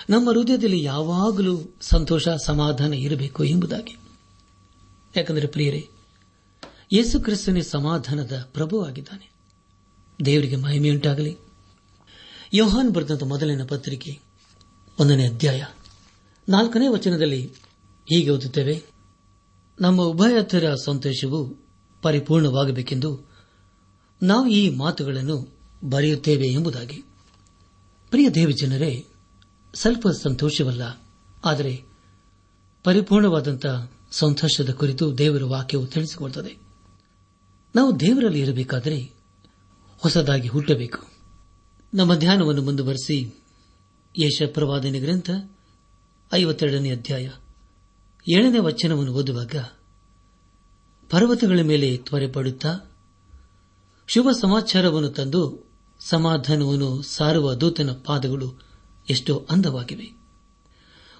ನಮ್ಮ 0.09 0.29
ಹೃದಯದಲ್ಲಿ 0.29 0.83
ಯಾವಾಗಲೂ 0.83 1.61
ಸಂತೋಷ, 1.81 2.27
ಸಮಾಧಾನ 2.45 2.93
ಇರಬೇಕು 2.93 3.43
ಎಂಬುದಾಗಿ. 3.43 3.97
ಯಾಕಂದರೆ 5.15 5.47
ಪ್ರಿಯರೇ, 5.47 5.89
ಯೇಸು 6.93 7.19
ಕ್ರಿಸ್ತನೇ 7.19 7.61
ಸಮಾಧಾನದ 7.61 8.49
ಪ್ರಭುವಾಗಿದ್ದಾನೆ. 8.53 9.31
ದೇವರಿಗೆ 10.25 10.55
ಮಹಿಮೆಯುಂಟಾಗಲಿ 10.55 11.37
ಯೋಹಾನ್ 12.53 12.91
ಬರೆದಂತ 12.91 13.23
ಮೊದಲಿನ 13.23 13.63
ಪತ್ರಿಕೆ 13.65 14.19
ಒಂದನೇ 14.99 15.27
ಅಧ್ಯಾಯ 15.27 15.65
ನಾಲ್ಕನೇ 16.49 16.87
ವಚನದಲ್ಲಿ 16.87 17.45
ಹೀಗೆ 18.09 18.29
ಓದುತ್ತೇವೆ, 18.29 18.83
ನಮ್ಮ 19.81 20.01
ಉಭಯತರ 20.01 20.75
ಸಂತೋಷವು 20.85 21.67
ಪರಿಪೂರ್ಣವಾಗಬೇಕೆಂದು 22.01 23.29
ನಾವು 24.23 24.47
ಈ 24.47 24.75
ಮಾತುಗಳನ್ನು 24.75 25.57
ಬರೆಯುತ್ತೇವೆ 25.83 26.47
ಎಂಬುದಾಗಿ. 26.47 27.03
ಪ್ರಿಯ 28.09 28.29
ದೇವಜನರೇ 28.29 29.05
ಸ್ವಲ್ಪ 29.73 30.07
ಸಂತೋಷವಲ್ಲ, 30.07 30.83
ಆದರೆ 31.45 31.83
ಪರಿಪೂರ್ಣವಾದಂತಹ 32.83 33.91
ಸಂತೋಷದ 34.11 34.71
ಕುರಿತು 34.73 35.17
ದೇವರ 35.17 35.43
ವಾಕ್ಯವು 35.43 35.87
ತಿಳಿಸಿಕೊಡುತ್ತದೆ. 35.87 36.53
ನಾವು 37.75 37.99
ದೇವರಲ್ಲಿ 37.99 38.39
ಇರಬೇಕಾದರೆ 38.39 38.99
ಹೊಸದಾಗಿ 40.01 40.47
ಹುಟ್ಟಬೇಕು. 40.47 40.99
ನಮ್ಮ 41.93 42.15
ಧ್ಯಾನವನ್ನು 42.15 42.61
ಮುಂದುವರೆಸಿ 42.61 43.17
ಯಶಪ್ರವಾದನೆ 44.15 44.99
ಗ್ರಂಥ 44.99 45.29
ಐವತ್ತೆರಡನೇ 46.33 46.91
ಅಧ್ಯಾಯ 46.91 47.25
ಏಳನೇ 48.27 48.59
ವಚನವನ್ನು 48.59 49.11
ಓದುವಾಗ 49.13 49.55
ಪರ್ವತಗಳ 51.09 51.59
ಮೇಲೆ 51.61 51.97
ತ್ವರೆಪಡುತ್ತಾ 51.97 52.71
ಶುಭ 54.07 54.27
ಸಮಾಚಾರವನ್ನು 54.41 55.09
ತಂದು 55.09 55.41
ಸಮಾಧಾನವನ್ನು 55.99 57.01
ಸಾರುವ 57.01 57.53
ದೂತನ 57.53 57.91
ಪಾದಗಳು 58.05 58.66
ಎಷ್ಟೋ 59.09 59.47
ಅಂದವಾಗಿವೆ. 59.49 60.17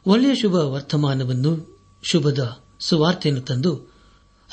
ಒಳ್ಳೆಯ 0.06 0.36
ಶುಭ 0.36 0.53
ವರ್ತಮಾನವನ್ನು, 0.53 1.79
ಶುಭದ 2.03 2.63
ಸುವಾರ್ತೆಯನ್ನು 2.79 3.41
ತಂದು 3.41 3.94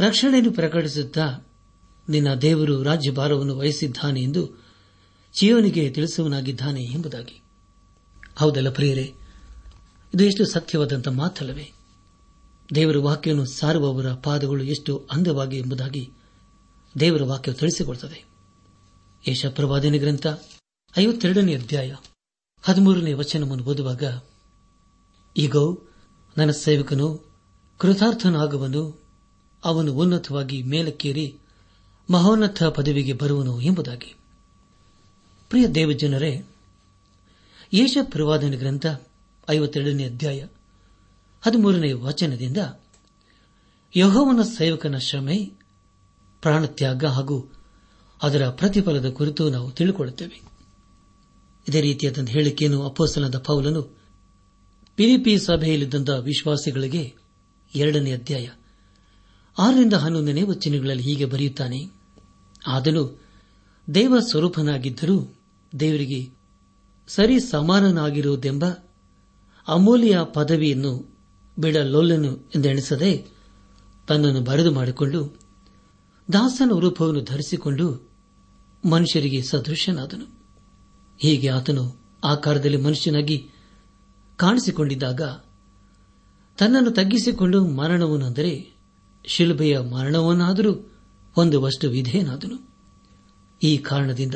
ರಕ್ಷಣೆಯನ್ನು 0.01 0.53
ಪ್ರಕಟಿಸುತ್ತಾ 0.53 1.49
ನಿನ್ನ 2.09 2.35
ದೇವರು 2.35 2.83
ರಾಜ್ಯಭಾರವನ್ನು 2.83 3.59
ವಹಿಸಿದ್ದಾನೆ 3.59 4.23
ಎಂದು 4.23 4.65
ಜೀವನಿಗೆ 5.41 5.91
ತಿಳಿಸುವನಾಗಿದ್ದಾನೆ 5.91 6.83
ಎಂಬುದಾಗಿ. 6.85 7.43
ಹೌದಲ್ಲ 8.37 8.71
ಪ್ರಿಯರೇ, 8.71 9.15
ಇದು 10.15 10.25
ಎಷ್ಟು 10.25 10.47
ಸತ್ಯವಾದಂಥ 10.47 11.09
ಮಾತಲ್ಲವೇ? 11.09 11.73
ದೇವರ 12.75 12.97
ವಾಕ್ಯವನ್ನು 12.97 13.47
ಸಾರುವವರ 13.47 14.13
ಪಾದಗಳು 14.13 14.65
ಎಷ್ಟು 14.65 15.09
ಅಂದವಾಗಿ 15.13 15.57
ಎಂಬುದಾಗಿ 15.57 16.11
ದೇವರ 17.01 17.23
ವಾಕ್ಯ 17.23 17.53
ತಿಳಿಸಿಕೊಡುತ್ತದೆ 17.53 18.25
ಯಶ 19.29 19.47
ಪ್ರವಾದನೆ 19.47 19.99
ಗ್ರಂಥ 19.99 20.27
ಐವತ್ತೆರಡನೇ 20.99 21.55
ಅಧ್ಯಾಯ. 21.55 21.95
ಹದಿಮೂರನೇ 22.67 23.13
ವಚನವನ್ನು 23.13 23.65
ಓದುವಾಗ, 23.65 24.03
ಈಗೋ, 25.37 25.83
ನನ್ನ 26.39 26.51
ಸೇವಕನು, 26.51 27.33
ಕೃತಾರ್ಥನಾಗುವನು, 27.79 29.03
ಅವನು 29.65 29.93
ಉನ್ನತವಾಗಿ 29.93 30.63
ಮೇಲಕ್ಕೇರಿ 30.63 31.39
ಮಹೋನ್ನತ 32.11 32.63
ಪದವಿಗೆ 32.63 33.13
ಬರುವನು 33.13 33.61
ಎಂಬುದಾಗಿ. 33.61 34.15
ಪ್ರಿಯ 35.49 35.69
ದೇವಜನರೇ 35.69 36.43
ಯೇಷ 37.73 37.99
ಪ್ರವಾದನ 38.03 38.51
ಗ್ರಂಥ 38.51 38.87
ಐವತ್ತೆರಡನೇ 39.51 40.05
ಅಧ್ಯಾಯ 40.05 40.47
ಹದಿಮೂರನೇ 41.43 41.93
ವಚನದಿಂದ, 41.93 42.57
ಯಹೋವನ 43.97 44.43
ಸೇವಕನ 44.43 44.97
ಶ್ರಮೆ 44.99 45.53
ಪ್ರಾಣತ್ಯಾಗ 46.43 47.05
ಹಾಗೂ 47.05 47.53
ಅದರ 48.23 48.49
ಪ್ರತಿಫಲದ 48.49 49.11
ಕುರಿತು 49.11 49.51
ನಾವು 49.51 49.71
ತಿಳಿದುಕೊಳ್ಳುತ್ತೇವೆ 49.71 50.54
ಇದೇ 51.69 51.81
ರೀತಿಯಾದ 51.81 52.29
ಹೇಳಿಕೆಯನ್ನು 52.29 52.83
ಅಪ್ಪೋಸಲದ 52.83 53.39
ಪೌಲನು 53.39 53.83
ಪಿಲಿಪಿ 54.97 55.39
ಸಭೆಯಲ್ಲಿದ್ದಂಥ 55.39 56.11
ವಿಶ್ವಾಸಿಗಳಿಗೆ 56.11 57.15
ಎರಡನೇ 57.75 58.13
ಅಧ್ಯಾಯ 58.13 58.49
ಆರರಿಂದ 59.59 59.93
ಹನ್ನೊಂದನೇ 59.93 60.43
ವಚನಗಳಲ್ಲಿ 60.43 61.03
ಹೀಗೆ 61.03 61.25
ಬರೆಯುತ್ತಾನೆ 61.25 61.91
ಆದನು 62.67 63.23
ದೇವ 63.95 64.15
ಸ್ವರೂಪನಾಗಿದ್ದರೂ 64.31 65.39
ದೇವರಿಗೆ 65.81 66.31
ಸರಿ 67.09 67.41
ಸಮಾನನಾಗಿರುವುದೆಂಬ 67.41 68.65
ಅಮೂಲ್ಯ 69.69 70.19
ಪದವಿಯನ್ನು 70.25 71.15
ಬಿಡಲೊಲ್ಲನು 71.59 72.51
ಎಂದೆಣಿಸದೆ 72.57 73.27
ತನ್ನನ್ನು 74.09 74.41
ಬರೆದು 74.41 74.73
ಮಾಡಿಕೊಂಡು 74.73 75.39
ದಾಸನ 76.33 76.71
ರೂಪವನ್ನು 76.81 77.21
ಧರಿಸಿಕೊಂಡು 77.21 78.11
ಮನುಷ್ಯರಿಗೆ 78.91 79.43
ಸದೃಶನಾದನು. 79.43 80.44
ಹೀಗೆ 81.19 81.49
ಆತನು 81.49 82.05
ಆಕಾರದಲ್ಲಿ 82.25 82.77
ಮನುಷ್ಯನಾಗಿ 82.77 83.51
ಕಾಣಿಸಿಕೊಂಡಿದ್ದಾಗ 84.37 85.21
ತನ್ನನ್ನು 86.59 86.91
ತಗ್ಗಿಸಿಕೊಂಡು 86.91 87.67
ಮರಣವನ್ನೆಂದರೆ 87.67 88.75
ಶಿಲ್ಬೆಯ 89.25 89.79
ಮರಣವನ್ನಾದರೂ 89.79 90.73
ಹೊಂದುವಷ್ಟು 91.35 91.91
ವಿಧೇಯನಾದನು. 91.91 92.75
ಈ 93.63 93.79
ಕಾರಣದಿಂದ 93.79 94.35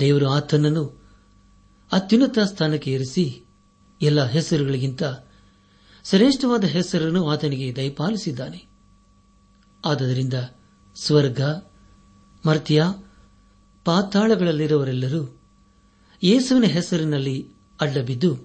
ದೇವರು 0.00 0.28
ಆತನನ್ನು 0.28 1.02
ಅತ್ಯುನ್ನತ 1.92 2.38
ಸ್ಥಾನಕ್ಕೆ 2.38 2.92
ಏರಿಸಿ 2.92 3.44
ಎಲ್ಲ 4.02 4.24
ಹೆಸರುಗಳಿಗಿಂತ 4.24 5.02
ಶ್ರೇಷ್ಠವಾದ 6.04 6.64
ಹೆಸರನ್ನು 6.64 7.28
ಆತನಿಗೆ 7.28 7.76
ದಯಪಾಲಿಸಿದ್ದಾನೆ. 7.76 8.66
ಆದ್ದರಿಂದ 9.84 10.34
ಸ್ವರ್ಗ, 10.94 11.40
ಮರ್ತ್ಯ 12.46 12.84
ಪಾತಾಳಗಳಲ್ಲಿರುವರೆಲ್ಲರೂ 13.84 15.41
ಯೇಸುವಿನ 16.22 16.70
ಹೆಸರಿನಲ್ಲಿ 16.70 17.48
ಅಡ್ಡಬಿದ್ದು 17.80 18.38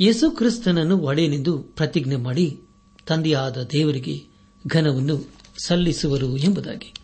ಯೇಸು 0.00 0.30
ಕ್ರಿಸ್ತನನ್ನು 0.30 0.98
ಒಡೆಯನೆಂದು 0.98 1.58
ಪ್ರತಿಜ್ಞೆ 1.58 2.16
ಮಾಡಿ 2.16 2.60
ತಂದೆಯಾದ 3.06 3.62
ದೇವರಿಗೆ 3.72 4.26
ಘನವನ್ನು 4.66 5.24
ಸಲ್ಲಿಸುವರು 5.64 6.36
ಎಂಬುದಾಗಿ. 6.36 6.94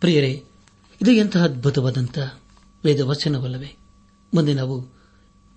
ಪ್ರಿಯರೇ, 0.00 0.44
ಇದು 1.02 1.10
ಎಂತಹ 1.10 1.44
ಅದ್ಭುತವಾದಂಥ 1.44 2.18
ವೇದ 2.84 3.00
ವಚನವಲ್ಲವೇ 3.00 3.76
ಮುಂದೆ 4.34 4.54
ನಾವು 4.54 4.86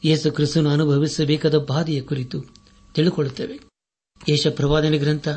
ಯೇಸು 0.04 0.32
ಕ್ರಿಸ್ತನು 0.32 0.70
ಅನುಭವಿಸಬೇಕಾದ 0.70 1.56
ಬಾಧೆಯ 1.56 2.02
ಕುರಿತು 2.02 2.42
ತಿಳಿದುಕೊಳ್ಳುತ್ತೇವೆ 2.96 3.60
ಯೇಷ 4.30 4.48
ಪ್ರವಾದನೆ 4.48 4.98
ಗ್ರಂಥ 4.98 5.28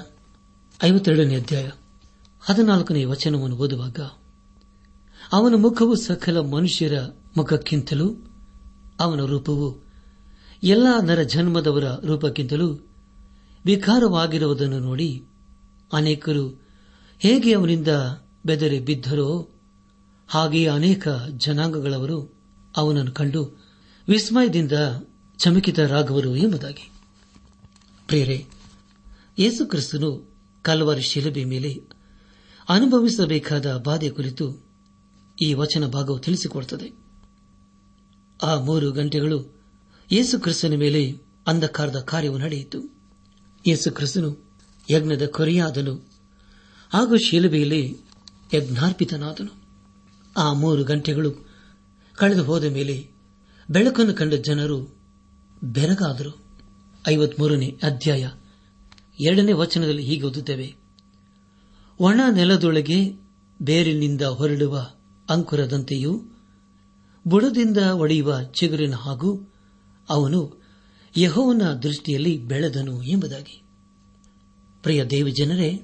ಐವತ್ತೆರಡನೇ 0.84 1.37
ಅಧ್ಯಾಯ 1.37 1.70
ಹದಿನಾಲ್ಕನೇ 2.40 3.04
ವಚನವನ್ನು 3.04 3.56
ಓದುವಾಗ, 3.56 3.98
ಅವನ 5.32 5.54
ಮುಖವು 5.56 5.94
ಸಕಲ 5.96 6.40
ಮನುಷ್ಯರ 6.40 6.98
ಮುಖಕ್ಕಿಂತಲೂ 7.37 8.16
ಅವನ 9.00 9.20
ರೂಪವು 9.20 9.88
ಎಲ್ಲ 10.62 10.87
ನರ 11.02 11.23
ಜನ್ಮದವರ 11.23 11.85
ರೂಪಕ್ಕಿಂತಲೂ 12.04 12.88
ವಿಕಾರವಾಗಿರುವುದನ್ನು 13.64 14.78
ನೋಡಿ 14.78 15.25
ಅನೇಕರು 15.92 16.62
ಹೇಗೆ 17.18 17.52
ಅವನಿಂದ 17.52 17.88
ಬೆದರಿ 18.47 18.80
ಬಿದ್ದರೋ 18.80 19.49
ಹಾಗೆಯೇ 20.28 20.66
ಅನೇಕ 20.66 21.08
ಜನಾಂಗಗಳವರು 21.37 22.40
ಅವನನ್ನು 22.76 23.12
ಕಂಡು 23.12 23.64
ವಿಸ್ಮಯದಿಂದ 24.08 24.73
ಚಮಕಿತರಾಗುವರು 25.38 26.37
ಎಂಬುದಾಗಿ. 26.37 26.90
ಪ್ರೇರೆ, 28.06 28.47
ಯೇಸು 29.38 29.66
ಕ್ರಿಸ್ತನು 29.66 30.35
ಕಲ್ವಾರಿ 30.62 31.02
ಶಿಲುಬೆ 31.02 31.44
ಮೇಲೆ 31.44 31.82
ಅನುಭವಿಸಬೇಕಾದ 32.68 33.82
ಬಾಧೆ 33.87 34.11
ಕುರಿತು 34.11 34.66
ಈ 35.42 35.54
ವಚನ 35.54 35.87
ಭಾಗವು 35.87 36.18
ತಿಳಿಸಿಕೊಡುತ್ತದೆ. 36.18 37.07
ಆ 38.42 38.61
ಮೂರು 38.61 38.92
ಗಂಟೆಗಳು 38.92 39.59
ಯೇಸು 40.12 40.40
ಕ್ರಿಸ್ತನ 40.40 40.75
ಮೇಲೆ 40.75 41.14
ಅಂಧಕಾರದ 41.47 42.00
ಕಾರ್ಯವು 42.00 42.38
ನಡೆಯಿತು. 42.38 42.97
ಯೇಸು 43.66 43.90
ಕ್ರಿಸ್ತನು 43.90 44.50
ಯಜ್ಞದ 44.90 45.26
ಕೊರೆಯಾದನು. 45.26 46.11
ಹಾಗೂ 46.92 47.16
ಶಿಲುಬೆಯಲ್ಲಿ 47.16 47.97
ಯಜ್ಞಾರ್ಪಿತನಾದನು. 48.54 49.62
ಆ 50.37 50.52
ಮೂರು 50.52 50.85
ಗಂಟೆಗಳು 50.85 51.49
ಕಳೆದು 52.14 52.45
ಹೋದ 52.45 52.64
ಮೇಲೆ 52.64 53.11
ಬೆಳಕನ್ನು 53.71 54.14
ಕಂಡ 54.14 54.35
ಜನರು 54.35 54.97
ಬೆರಗಾದರು. 55.64 56.45
ಐವತ್ಮೂರನೇ 57.09 57.79
ಅಧ್ಯಾಯ 57.83 58.31
ಎರಡನೇ 59.20 59.53
ವಚನದಲ್ಲಿ 59.53 60.03
ಹೀಗೆ 60.03 60.22
ಓದುತ್ತೇವೆ. 60.22 60.74
ಒಣ 62.01 62.20
ನೆಲದೊಳಗೆ 62.33 63.12
ಬೇರಿನಿಂದ 63.62 64.22
ಹೊರಡುವ 64.22 64.90
ಅಂಕುರದಂತೆಯೂ 65.31 66.22
ಬುಡದಿಂದ 67.26 67.76
ಒಡೆಯುವ 67.76 68.42
ಚಿಗುರಿನ 68.42 68.94
ಹಾಗೂ 68.94 69.52
ಅವನು 70.09 70.62
ಯಹೋವನ 71.16 71.62
ದೃಷ್ಟಿಯಲ್ಲಿ 71.72 72.38
ಬೆಳೆದನು 72.38 73.02
ಎಂಬುದಾಗಿ. 73.02 73.62
ಪ್ರಿಯ 74.83 75.04
ದೇವಜನರೇ 75.04 75.83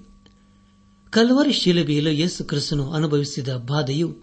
ಕಲ್ವರಿ 1.11 1.53
ಶಿಲಬಿಯಲು 1.53 2.11
ಯೇಸು 2.11 2.45
ಕ್ರಿಸ್ತನು 2.45 2.93
ಅನುಭವಿಸಿದ 2.93 3.49
ಬಾಧೆಯು 3.49 4.17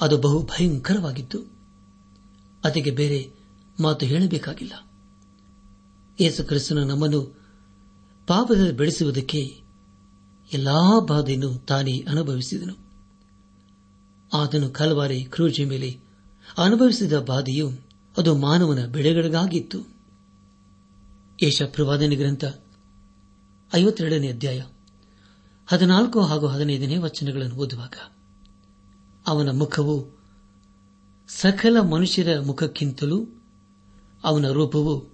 ಅದು 0.00 0.18
ಬಹು 0.18 0.42
ಭಯಂಕರವಾಗಿತ್ತು. 0.42 1.38
ಅದಕ್ಕೆ 2.64 2.90
ಬೇರೆ 2.90 3.30
ಮಾತು 3.80 4.06
ಹೇಳಬೇಕಾಗಿಲ್ಲ. 4.06 4.72
ಯೇಸು 6.20 6.44
ಕ್ರಿಸ್ತನು 6.44 6.84
ನಮ್ಮನ್ನು 6.84 7.40
ಪಾಪದ 8.26 8.70
ಬೆಳೆಸುವುದಕ್ಕೆ 8.70 9.38
ಎಲ್ಲಾ 10.52 11.00
ಬಾಧೆಯನ್ನು 11.00 11.54
ತಾನೇ 11.54 12.00
ಅನುಭವಿಸಿದನು. 12.00 12.74
ಆತನು 14.32 14.70
ಕಲ್ವಾರಿ 14.70 15.24
ಕ್ರೂಜಿ 15.24 15.64
ಮೇಲೆ 15.64 16.01
ಅನುಭವಿಸಿದ 16.58 17.12
ಬಾಧೆಯು 17.18 17.70
ಅದು 18.18 18.36
ಮಾನವನ 18.36 18.86
ಬೆಳೆಗಳಿಗಾಗಿತ್ತು. 18.86 19.92
ಯಶಪ್ರವಾದನೆ 21.42 22.16
ಗ್ರಂಥ 22.16 22.44
ಐವತ್ತೆರಡನೇ 23.74 24.28
ಅಧ್ಯಾಯ 24.32 24.62
ಹದಿನಾಲ್ಕು 25.68 26.20
ಹಾಗೂ 26.20 26.46
ಹದಿನೈದನೇ 26.46 26.96
ವಚನಗಳನ್ನು 26.96 27.54
ಓದುವಾಗ, 27.54 27.94
ಅವನ 29.26 29.50
ಮುಖವು 29.50 30.18
ಸಕಲ 31.28 31.80
ಮನುಷ್ಯರ 31.80 32.40
ಮುಖಕ್ಕಿಂತಲೂ, 32.40 33.26
ಅವನ 34.24 34.48
ರೂಪವು 34.48 35.12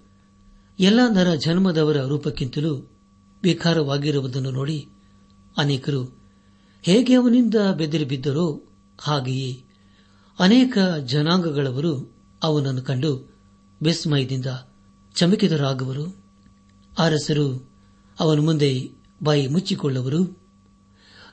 ಎಲ್ಲ 0.79 0.99
ನರ 1.07 1.35
ಜನ್ಮದವರ 1.35 2.05
ರೂಪಕ್ಕಿಂತಲೂ 2.05 2.91
ವಿಕಾರವಾಗಿರುವುದನ್ನು 3.43 4.51
ನೋಡಿ 4.51 4.87
ಅನೇಕರು 5.57 6.19
ಹೇಗೆ 6.83 7.13
ಅವನಿಂದ 7.13 7.55
ಬೆದರಿ 7.77 8.05
ಬಿದ್ದರೋ 8.05 8.61
ಹಾಗೆಯೇ 8.99 9.68
ಅನೇಕ 10.39 10.77
ಜನಾಂಗಗಳವರು 11.05 12.15
ಅವನನ್ನು 12.43 12.81
ಕಂಡು 12.81 13.33
ವಿಸ್ಮಯದಿಂದ 13.81 14.45
ಚಮಕಿತರಾಗುವರು. 15.15 16.23
ಅರಸರು 16.99 17.71
ಅವನ 18.19 18.39
ಮುಂದೆ 18.39 18.91
ಬಾಯಿ 19.23 19.47
ಮುಚ್ಚಿಕೊಳ್ಳುವರು. 19.47 20.39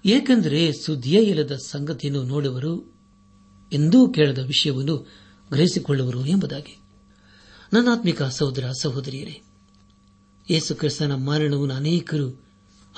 ಏಕೆಂದರೆ 0.05 0.73
ಸುದ್ದಿಯೇ 0.73 1.23
ಇಲ್ಲದ 1.23 1.57
ಸಂಗತಿಯನ್ನು 1.67 2.23
ನೋಡುವರು. 2.23 2.95
ಎಂದೂ 3.73 4.09
ಕೇಳದ 4.09 4.39
ವಿಷಯವನ್ನು 4.39 4.97
ಗ್ರಹಿಸಿಕೊಳ್ಳುವರು 5.53 6.27
ಎಂಬುದಾಗಿ. 6.27 6.79
ನನ್ನಾತ್ಮಿಕ 7.73 8.23
ಸಹೋದರ 8.23 8.71
ಸಹೋದರಿಯರೇ, 8.83 9.43
ಯೇಸು 10.51 10.75
ಕ್ರಿಸ್ತನ 10.75 11.15
ಮರಣವನ್ನು 11.15 11.75
ಅನೇಕರು 11.75 12.45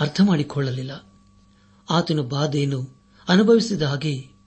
ಅರ್ಥ 0.01 0.21
ಮಾಡಿಕೊಳ್ಳಲಿಲ್ಲ 0.25 1.13
ಆತನ 1.91 2.21
ಬಾಧೆಯನ್ನು 2.21 2.97
ಅನುಭವಿಸಿದ 3.29 3.83
ಹಾಗೆ 3.83 4.38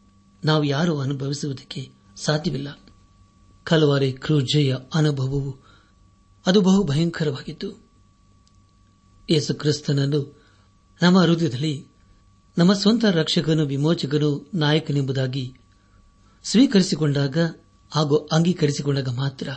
ನಾವು 0.46 0.64
ಯಾರೂ 0.64 1.00
ಅನುಭವಿಸುವುದಕ್ಕೆ 1.00 1.92
ಸಾಧ್ಯವಿಲ್ಲ. 2.16 2.80
ಕಲವಾರಿ 3.64 4.14
ಕ್ರೂಜೆಯ 4.14 4.76
ಅನುಭವವು 4.94 5.58
ಅದು 6.46 6.62
ಬಹು 6.62 6.84
ಭಯಂಕರವಾಗಿತ್ತು. 6.84 7.84
ಯೇಸು 9.30 9.54
ಕ್ರಿಸ್ತನನ್ನು 9.54 10.42
ನಮ್ಮ 11.02 11.22
ಹೃದಯದಲ್ಲಿ 11.22 11.88
ನಮ್ಮ 12.58 12.74
ಸ್ವಂತ 12.74 13.06
ರಕ್ಷಕನು 13.06 13.66
ವಿಮೋಚಕನು 13.66 14.50
ನಾಯಕನೆಂಬುದಾಗಿ 14.54 15.58
ಸ್ವೀಕರಿಸಿಕೊಂಡಾಗ 16.44 17.38
ಹಾಗೂ 17.92 18.16
ಅಂಗೀಕರಿಸಿಕೊಂಡಾಗ 18.16 19.10
ಮಾತ್ರ 19.10 19.50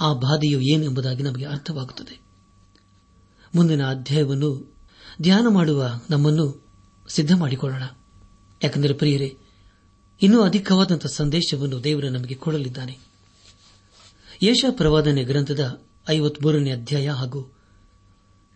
ಆ 0.00 0.12
ಬಾಧೆಯು 0.12 0.60
ಏನೆಂಬುದಾಗಿ 0.60 1.22
ನಮಗೆ 1.22 1.44
ಅರ್ಥವಾಗುತ್ತದೆ. 1.44 2.20
ಮುಂದಿನ 3.54 3.86
ಅಧ್ಯಾಯವನ್ನು 3.86 4.76
ಧ್ಯಾನ 5.22 5.46
ಮಾಡುವ 5.48 6.00
ನಮ್ಮನ್ನು 6.10 6.66
ಸಿದ್ಧ 7.08 7.32
ಮಾಡಿಕೊಳ್ಳೋಣ 7.36 7.82
ಯಾಕೆಂದರೆ 8.64 8.94
ಪ್ರಿಯರೇ 8.94 9.36
ಇನ್ನೂ 10.22 10.42
ಅಧಿಕವಾದಂತಹ 10.42 11.08
ಸಂದೇಶವನ್ನು 11.08 11.84
ದೇವರು 11.84 12.10
ನಮಗೆ 12.10 12.34
ಕೊಡಲಿದ್ದಾನೆ. 12.34 12.98
ಯೇಷ 14.42 14.64
ಪ್ರವಾದನೆ 14.70 15.24
ಗ್ರಂಥದ 15.24 15.82
ಐವತ್ಮೂರನೇ 16.10 16.70
ಅಧ್ಯಾಯ 16.70 17.10
ಹಾಗೂ 17.10 17.52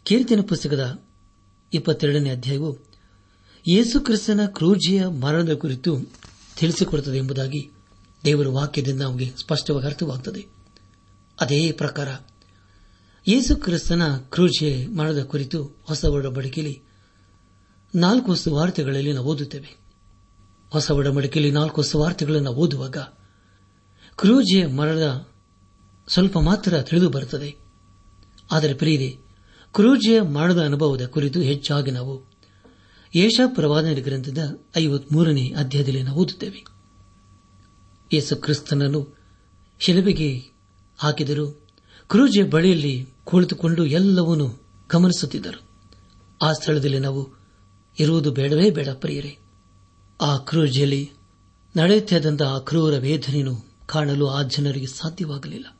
ಕೀರ್ತನ 0.04 0.40
ಪುಸ್ತಕದ 0.40 1.02
ಇಪ್ಪತ್ತೆರಡನೇ 1.74 2.30
ಅಧ್ಯಾಯವು 2.30 2.78
ಯೇಸು 3.68 4.00
ಕ್ರಿಸ್ತನ 4.00 4.46
ಕ್ರೂಜಿಯ 4.46 5.06
ಮರಣದ 5.06 5.54
ಕುರಿತು 5.54 6.00
ತಿಳಿಸಿಕೊಡುತ್ತದೆ 6.58 7.18
ಎಂಬುದಾಗಿ 7.18 7.70
ದೇವರ 8.24 8.48
ವಾಕ್ಯದಿಂದ 8.48 9.02
ನಮಗೆ 9.02 9.30
ಸ್ಪಷ್ಟವಾಗಿ 9.30 9.86
ಅರ್ಥವಾಗುತ್ತದೆ 9.86 10.46
ಅದೇ 11.40 11.72
ಪ್ರಕಾರ 11.72 12.08
ಯೇಸು 13.28 13.56
ಕ್ರಿಸ್ತನ 13.56 14.16
ಕ್ರೂಜಿಯ 14.16 14.88
ಮರಣದ 14.88 15.22
ಕುರಿತು 15.22 15.64
ಹೊಸ 15.64 16.04
ಒಡಬಡಿಕೆಯಲ್ಲಿ 16.04 16.82
ನಾಲ್ಕು 17.94 18.34
ಸುವಾರ್ತೆಗಳಲ್ಲಿ 18.34 19.12
ನಾವು 19.12 19.26
ಓದುತ್ತೇವೆ. 19.26 19.79
ಹೊಸ 20.70 20.90
ಒಡಂಬಡಿಕೆಯಲ್ಲಿ 20.90 21.52
ನಾಲ್ಕು 21.52 21.82
ಸ್ವಾರ್ಥಗಳನ್ನು 21.82 22.50
ಓದುವಾಗ 22.50 22.96
ಕ್ರೂಜೆ 24.16 24.66
ಮರಣದ 24.66 25.28
ಸ್ವಲ್ಪ 26.08 26.38
ಮಾತ್ರ 26.38 26.82
ತಿಳಿದು 26.82 27.10
ಬರುತ್ತದೆ. 27.10 27.56
ಆದರೆ 28.52 28.74
ಪ್ರೀತಿ 28.74 29.18
ಕ್ರೂಜೆಯ 29.72 30.20
ಮರಣದ 30.20 30.64
ಅನುಭವದ 30.64 31.06
ಕುರಿತು 31.06 31.40
ಹೆಚ್ಚಾಗಿ 31.40 31.90
ನಾವು 31.90 32.30
ಯೇಷಾ 33.16 33.46
ಗ್ರಂಥದ 34.00 34.38
ಐವತ್ಮೂರನೇ 34.76 35.52
ಅಧ್ಯಾಯದಲ್ಲಿ 35.52 36.02
ನಾವು 36.02 36.20
ಓದುತ್ತೇವೆ. 36.20 36.64
ಯೇಸು 38.12 38.36
ಕ್ರಿಸ್ತನನ್ನು 38.36 39.18
ಶಿಲುಬೆಗೆ 39.78 40.42
ಹಾಕಿದರು 40.98 41.66
ಕ್ರೂಜೆ 42.08 42.42
ಬಳಿಯಲ್ಲಿ 42.42 43.08
ಕುಳಿತುಕೊಂಡು 43.24 43.86
ಎಲ್ಲವನ್ನೂ 43.86 44.48
ಗಮನಿಸುತ್ತಿದ್ದರು. 44.92 45.70
ಆ 46.42 46.52
ಸ್ಥಳದಲ್ಲಿ 46.52 46.98
ನಾವು 46.98 47.28
ಇರುವುದು 48.00 48.32
ಬೇಡವೇ 48.32 48.70
ಬೇಡ 48.70 48.88
ಪ್ರಿಯರೇ. 48.88 49.38
ಆ 50.20 50.36
ಕ್ರೂಜೆಯಲ್ಲಿ 50.36 51.10
ನಡೆಯುತ್ತಿದ್ದಂತಹ 51.76 52.58
ಕ್ರೂರ 52.58 52.98
ವೇದನೆಯನ್ನು 52.98 53.66
ಕಾಣಲು 53.86 54.28
ಆ 54.28 54.42
ಜನರಿಗೆ 54.42 54.86
ಸಾಧ್ಯವಾಗಲಿಲ್ಲ. 54.86 55.78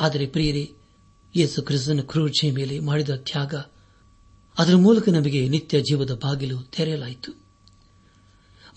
ಆದರೆ 0.00 0.26
ಪ್ರಿಯರೇ, 0.26 0.72
ಯೇಸು 1.36 1.62
ಕ್ರಿಸ್ತನ 1.62 2.00
ಕ್ರೂಜೆ 2.00 2.50
ಮೇಲೆ 2.50 2.80
ಮಾಡಿದ 2.80 3.10
ತ್ಯಾಗ 3.10 3.54
ಅದರ 4.58 4.76
ಮೂಲಕ 4.76 5.08
ನಮಗೆ 5.08 5.48
ನಿತ್ಯ 5.48 5.80
ಜೀವದ 5.80 6.14
ಬಾಗಿಲು 6.14 6.62
ತೆರೆಯಲಾಯಿತು. 6.62 7.40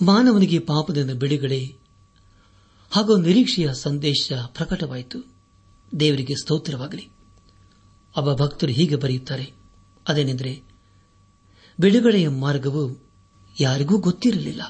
ಮಾನವನಿಗೆ 0.01 0.59
ಪಾಪದಿಂದ 0.59 1.11
ಬಿಡುಗಡೆ 1.11 1.75
ಹಾಗೂ 2.91 3.17
ನಿರೀಕ್ಷೆಯ 3.17 3.73
ಸಂದೇಶ 3.73 4.31
ಪ್ರಕಟವಾಯಿತು. 4.47 5.33
ದೇವರಿಗೆ 5.99 6.35
ಸ್ತೋತ್ರವಾಗಲಿ. 6.35 7.09
ಒಬ್ಬ 8.17 8.33
ಭಕ್ತರು 8.33 8.71
ಹೀಗೆ 8.71 8.95
ಬರೆಯುತ್ತಾರೆ, 8.95 9.53
ಅದೇನೆಂದರೆ, 10.07 10.63
ಬಿಡುಗಡೆಯ 11.79 12.29
ಮಾರ್ಗವು 12.29 13.06
ಯಾರಿಗೂ 13.59 13.97
ಗೊತ್ತಿರಲಿಲ್ಲ. 13.97 14.61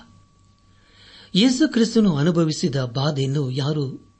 ಯೇಸು 1.35 1.73
ಕ್ರಿಸ್ತನು 1.73 2.15
ಅನುಭವಿಸಿದ 2.15 2.83
ಬಾಧೆಯನ್ನು 2.83 3.51
ಯಾರೂ 3.51 4.13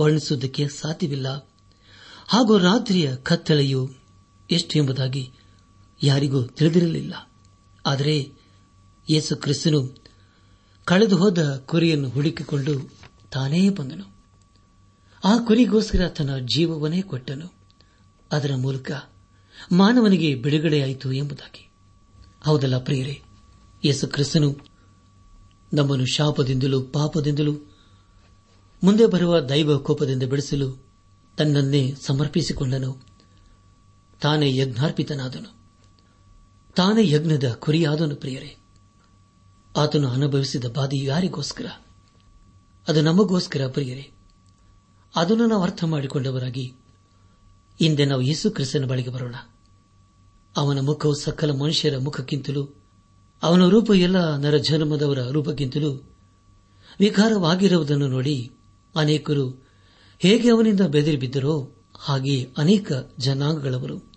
ವರ್ಣಿಸುವುದಕ್ಕೆ 0.00 0.68
ಸಾಧ್ಯವಿಲ್ಲ. 0.68 1.50
ಹಾಗೂ 2.28 2.58
ರಾತ್ರಿಯ 2.58 3.16
ಕತ್ತಲೆಯು 3.16 3.94
ಎಷ್ಟು 4.50 4.78
ಎಂಬುದಾಗಿ 4.78 5.32
ಯಾರಿಗೂ 6.02 6.42
ತಿಳಿದಿರಲಿಲ್ಲ. 6.42 7.30
ಆದರೆ 7.86 8.32
ಯೇಸು 9.10 9.36
ಕ್ರಿಸ್ತನು 9.36 10.04
ಕಳೆದು 10.84 11.16
ಹೋದ 11.16 11.64
ಕುರಿಯನ್ನು 11.66 12.08
ಹುಡುಕಿಕೊಂಡು 12.08 12.92
ತಾನೇ 13.30 13.70
ಬಂದನು. 13.70 14.16
ಆ 15.24 15.38
ಕುರಿಗೋಸ್ಕರ 15.38 16.08
ತನ್ನ 16.08 16.38
ಜೀವವನ್ನೇ 16.38 17.02
ಕೊಟ್ಟನು. 17.02 17.54
ಅದರ 18.32 18.54
ಮೂಲಕ 18.56 18.90
ಮಾನವನಿಗೆ 19.72 20.34
ಬಿಡುಗಡೆಯಾಯಿತು 20.34 21.12
ಎಂಬುದಾಗಿ. 21.12 21.70
ಹೌದಲ್ಲ 22.44 22.78
ಪ್ರಿಯರೇ? 22.78 23.22
ಯೇಸು 23.84 24.08
ಕ್ರಿಸ್ತನು 24.08 24.58
ನಮ್ಮನ್ನು 25.72 26.06
ಶಾಪದಿಂದಲೂ 26.06 26.82
ಪಾಪದಿಂದಲೂ 26.82 27.52
ಮುಂದೆ 28.84 29.06
ಬರುವ 29.06 29.40
ದೈವ 29.40 29.78
ಕೋಪದಿಂದ 29.78 30.22
ಬಿಡಿಸಲು 30.22 30.90
ತನ್ನನ್ನೇ 31.38 31.94
ಸಮರ್ಪಿಸಿಕೊಂಡನು. 32.06 33.02
ತಾನೇ 34.20 34.56
ಯಜ್ಞಾರ್ಪಿತನಾದನು. 34.56 35.68
ತಾನೇ 36.76 37.10
ಯಜ್ಞದ 37.10 37.52
ಕುರಿಯಾದನು 37.52 38.16
ಪ್ರಿಯರೇ. 38.16 38.56
ಆತನು 39.76 40.08
ಅನುಭವಿಸಿದ 40.08 40.64
ಬಾಧಿ 40.64 41.04
ಯಾರಿಗೋಸ್ಕರ? 41.04 41.66
ಅದು 42.88 43.02
ನಮಗೋಸ್ಕರ 43.02 43.66
ಪ್ರಿಯರೇ. 43.66 44.10
ಅದನ್ನು 45.16 45.46
ನಾವು 45.46 45.62
ಅರ್ಥ 45.62 45.84
ಮಾಡಿಕೊಂಡವರಾಗಿ 45.84 46.74
ಹಿಂದೆ 47.78 48.04
ನಾವು 48.04 48.22
ಯೇಸು 48.22 48.50
ಕ್ರಿಸ್ತನ 48.50 48.84
ಬಳಿಗೆ 48.84 49.10
ಬರೋಣ. 49.10 49.34
ಅವನ 50.56 50.80
ಮುಖವು 50.80 51.14
ಸಕಲ 51.14 51.50
ಮನುಷ್ಯರ 51.50 51.98
ಮುಖಕ್ಕಿಂತಲೂ 51.98 52.79
ಅವನ 53.42 53.68
ರೂಪ 53.68 53.90
ಎಲ್ಲ 53.90 54.36
ನರ 54.36 54.56
ಜನ್ಮದವರ 54.56 55.18
ರೂಪಕ್ಕಿಂತಲೂ 55.18 56.16
ವಿಕಾರವಾಗಿರುವುದನ್ನು 57.00 58.08
ನೋಡಿ 58.08 58.52
ಅನೇಕರು 58.96 59.66
ಹೇಗೆ 60.18 60.50
ಅವನಿಂದ 60.50 60.80
ಬೆದರಿ 60.80 61.16
ಬಿದ್ದರೋ 61.16 61.70
ಹಾಗೆಯೇ 61.94 62.52
ಅನೇಕ 62.58 62.92
ಜನಾಂಗಗಳವರು 63.18 64.12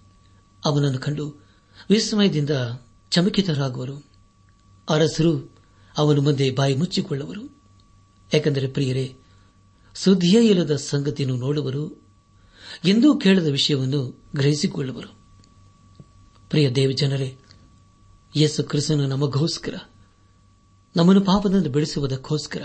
ಅವನನ್ನು 0.65 0.99
ಕಂಡು 0.99 1.43
ವಿಸ್ಮಯದಿಂದ 1.89 2.49
ಚಮಕಿತರಾಗುವರು. 3.12 4.05
ಅರಸರು 4.89 5.55
ಅವನ 5.97 6.19
ಮುಂದೆ 6.19 6.51
ಬಾಯಿ 6.51 6.75
ಮುಚ್ಚಿಕೊಳ್ಳುವರು. 6.75 7.62
ಯಾಕೆಂದರೆ 8.33 8.67
ಪ್ರಿಯರೇ, 8.67 9.15
ಸುದ್ದಿಯೇ 9.95 10.47
ಇಲ್ಲದ 10.47 10.75
ಸಂಗತಿಯನ್ನು 10.75 11.36
ನೋಡುವರು, 11.36 12.01
ಎಂದೂ 12.86 13.19
ಕೇಳದ 13.19 13.47
ವಿಷಯವನ್ನು 13.47 14.23
ಗ್ರಹಿಸಿಕೊಳ್ಳುವರು. 14.36 15.09
ಪ್ರಿಯ 16.49 16.69
ದೇವಜನರೇ 16.69 17.38
ಯೇಸು 18.35 18.63
ಕ್ರಿಸ್ತನು 18.63 19.07
ನಮಗೋಸ್ಕರ, 19.07 19.75
ನಮ್ಮನ್ನು 20.95 21.21
ಪಾಪದಿಂದ 21.21 21.67
ಬಿಡಿಸುವುದಕ್ಕೋಸ್ಕರ, 21.67 22.61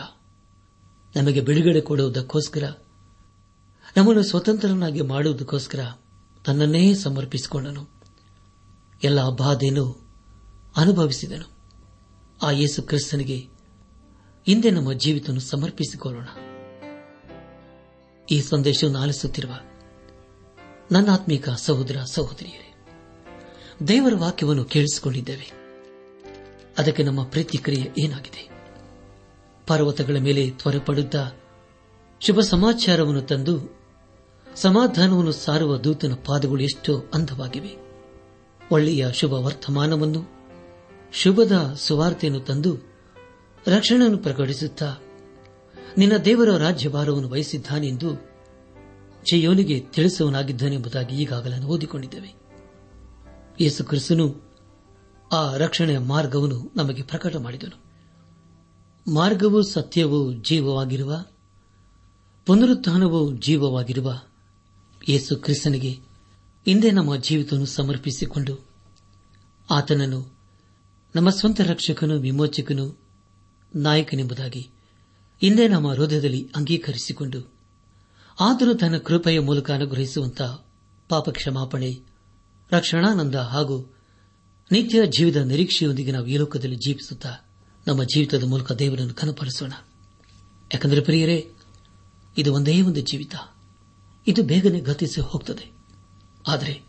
ನಮಗೆ 1.17 1.41
ಬಿಡುಗಡೆ 1.41 1.81
ಕೊಡುವುದಕ್ಕೋಸ್ಕರ, 1.81 2.73
ನಮ್ಮನ್ನು 3.97 4.23
ಸ್ವತಂತ್ರನಾಗಿ 4.23 5.01
ಮಾಡುವುದಕ್ಕೋಸ್ಕರ 5.01 5.91
ತನ್ನನ್ನೇ 6.45 6.95
ಸಮರ್ಪಿಸಿಕೊಂಡನು. 6.95 7.89
ಎಲ್ಲ 9.03 9.29
ಬಾಧೆಯನ್ನು 9.29 10.09
ಅನುಭವಿಸಿದನು. 10.77 11.51
ಆ 12.43 12.51
ಯೇಸು 12.51 12.83
ಕ್ರಿಸ್ತನಿಗೆ 12.83 13.39
ಹಿಂದೆ 14.47 14.71
ನಮ್ಮ 14.71 14.93
ಜೀವಿತ 14.93 15.31
ಸಮರ್ಪಿಸಿಕೊಳ್ಳೋಣ. 15.31 16.27
ಈ 18.31 18.41
ಸಂದೇಶವನ್ನು 18.41 18.99
ಆಲಿಸುತ್ತಿರುವ 18.99 19.53
ನನ್ನ 20.93 21.11
ಆತ್ಮೀಕ 21.11 21.49
ಸಹೋದರ 21.49 22.01
ಸಹೋದರಿಯರೇ, 22.13 22.75
ದೇವರ 23.89 24.13
ವಾಕ್ಯವನ್ನು 24.17 24.65
ಕೇಳಿಸಿಕೊಂಡಿದ್ದೇವೆ. 24.65 25.58
ಅದಕ್ಕೆ 26.79 27.03
ನಮ್ಮ 27.03 27.25
ಪ್ರತಿಕ್ರಿಯೆ 27.25 28.03
ಏನಾಗಿದೆ? 28.05 28.51
ಪರ್ವತಗಳ 29.67 30.17
ಮೇಲೆ 30.17 30.51
ತ್ವರೆಪಡುತ್ತಾ 30.51 31.31
ಶುಭ 32.21 32.41
ಸಮಾಚಾರವನ್ನು 32.41 33.23
ತಂದು 33.23 33.79
ಸಮಾಧಾನವನ್ನು 34.57 35.33
ಸಾರುವ 35.33 35.77
ದೂತನ 35.77 36.13
ಪಾದಗಳು 36.25 36.63
ಎಷ್ಟೋ 36.63 37.05
ಅಂದವಾಗಿವೆ. 37.15 37.77
ಒಳ್ಳೆಯ 38.71 39.13
ಶುಭ 39.13 39.33
ವರ್ತಮಾನವನ್ನು, 39.33 40.31
ಶುಭದ 41.13 41.77
ಸುವಾರ್ತೆಯನ್ನು 41.79 42.41
ತಂದು 42.41 42.77
ರಕ್ಷಣೆಯನ್ನು 43.67 44.19
ಪ್ರಕಟಿಸುತ್ತಾ 44.19 44.97
ನಿನ್ನ 45.99 46.17
ದೇವರ 46.17 46.57
ರಾಜ್ಯಭಾರವನ್ನು 46.57 47.29
ವಹಿಸಿದ್ದಾನೆಂದು 47.29 48.15
ಚೆಯೋನಿಗೆ 49.31 49.81
ತಿಳಿಸುವನಾಗಿದ್ದಾನೆಂಬುದಾಗಿ 49.81 51.17
ಈಗಾಗಲೇ 51.23 51.65
ಓದಿಕೊಂಡಿದ್ದೇವೆ. 51.65 52.35
ಯೇಸು 53.61 53.85
ಕ್ರಿಸ್ತನು 53.85 54.48
ಆ 55.33 55.57
ರಕ್ಷಣೆಯ 55.57 55.99
ಮಾರ್ಗವನ್ನು 55.99 56.73
ನಮಗೆ 56.77 57.03
ಪ್ರಕಟ 57.03 57.37
ಮಾಡಿದನು. 57.37 57.85
ಮಾರ್ಗವು 59.13 59.63
ಸತ್ಯವೂ 59.63 60.33
ಜೀವವಾಗಿರುವ, 60.33 61.25
ಪುನರುತ್ಥಾನವೂ 62.47 63.37
ಜೀವವಾಗಿರುವ 63.37 64.21
ಯೇಸು 65.09 65.37
ಕ್ರಿಸ್ತನಿಗೆ 65.37 65.91
ಹಿಂದೆ 66.65 66.91
ನಮ್ಮ 66.91 67.17
ಜೀವಿತವನ್ನು 67.17 67.67
ಸಮರ್ಪಿಸಿಕೊಂಡು 67.67 68.67
ಆತನನ್ನು 69.71 70.39
ನಮ್ಮ 71.17 71.31
ಸ್ವಂತ 71.31 71.61
ರಕ್ಷಕನು 71.61 72.19
ವಿಮೋಚಕನು 72.19 72.99
ನಾಯಕನೆಂಬುದಾಗಿ 73.75 74.71
ಇಂದೇ 75.43 75.69
ನಮ್ಮ 75.69 75.93
ಹೃದಯದಲ್ಲಿ 75.93 76.51
ಅಂಗೀಕರಿಸಿಕೊಂಡು 76.57 77.53
ಆದರೂ 78.41 78.75
ತನ್ನ 78.75 78.99
ಕೃಪೆಯ 78.99 79.41
ಮೂಲಕ 79.41 79.71
ಅನುಗ್ರಹಿಸುವಂತಹ 79.71 80.65
ಪಾಪ 81.09 81.31
ಕ್ಷಮಾಪಣೆ 81.31 82.01
ರಕ್ಷಣಾನಂದ 82.73 83.35
ಹಾಗೂ 83.35 83.98
ನಿತ್ಯ 84.73 85.07
ಜೀವಿತ 85.07 85.37
ನಿರೀಕ್ಷೆಯೊಂದಿಗೆ 85.37 86.13
ನಾವು 86.13 86.27
ಈ 86.27 86.37
ಲೋಕದಲ್ಲಿ 86.37 86.77
ಜೀವಿಸುತ್ತಾ 86.77 87.29
ನಮ್ಮ 87.87 88.05
ಜೀವಿತದ 88.05 88.43
ಮೂಲಕ 88.45 88.73
ದೇವರನ್ನು 88.73 89.15
ಕನಪರಿಸೋಣ 89.15 89.73
ಯಾಕಂದರೆ 90.75 91.01
ಪ್ರಿಯರೇ, 91.01 91.51
ಇದು 92.39 92.55
ಒಂದೇ 92.55 92.83
ಒಂದು 92.83 93.01
ಜೀವಿತ. 93.01 93.35
ಇದು 94.27 94.43
ಬೇಗನೆ 94.43 94.81
ಗತಿಸಿ 94.81 95.21
ಹೋಗ್ತದೆ. 95.21 95.73
ಆದರೆ 96.49 96.83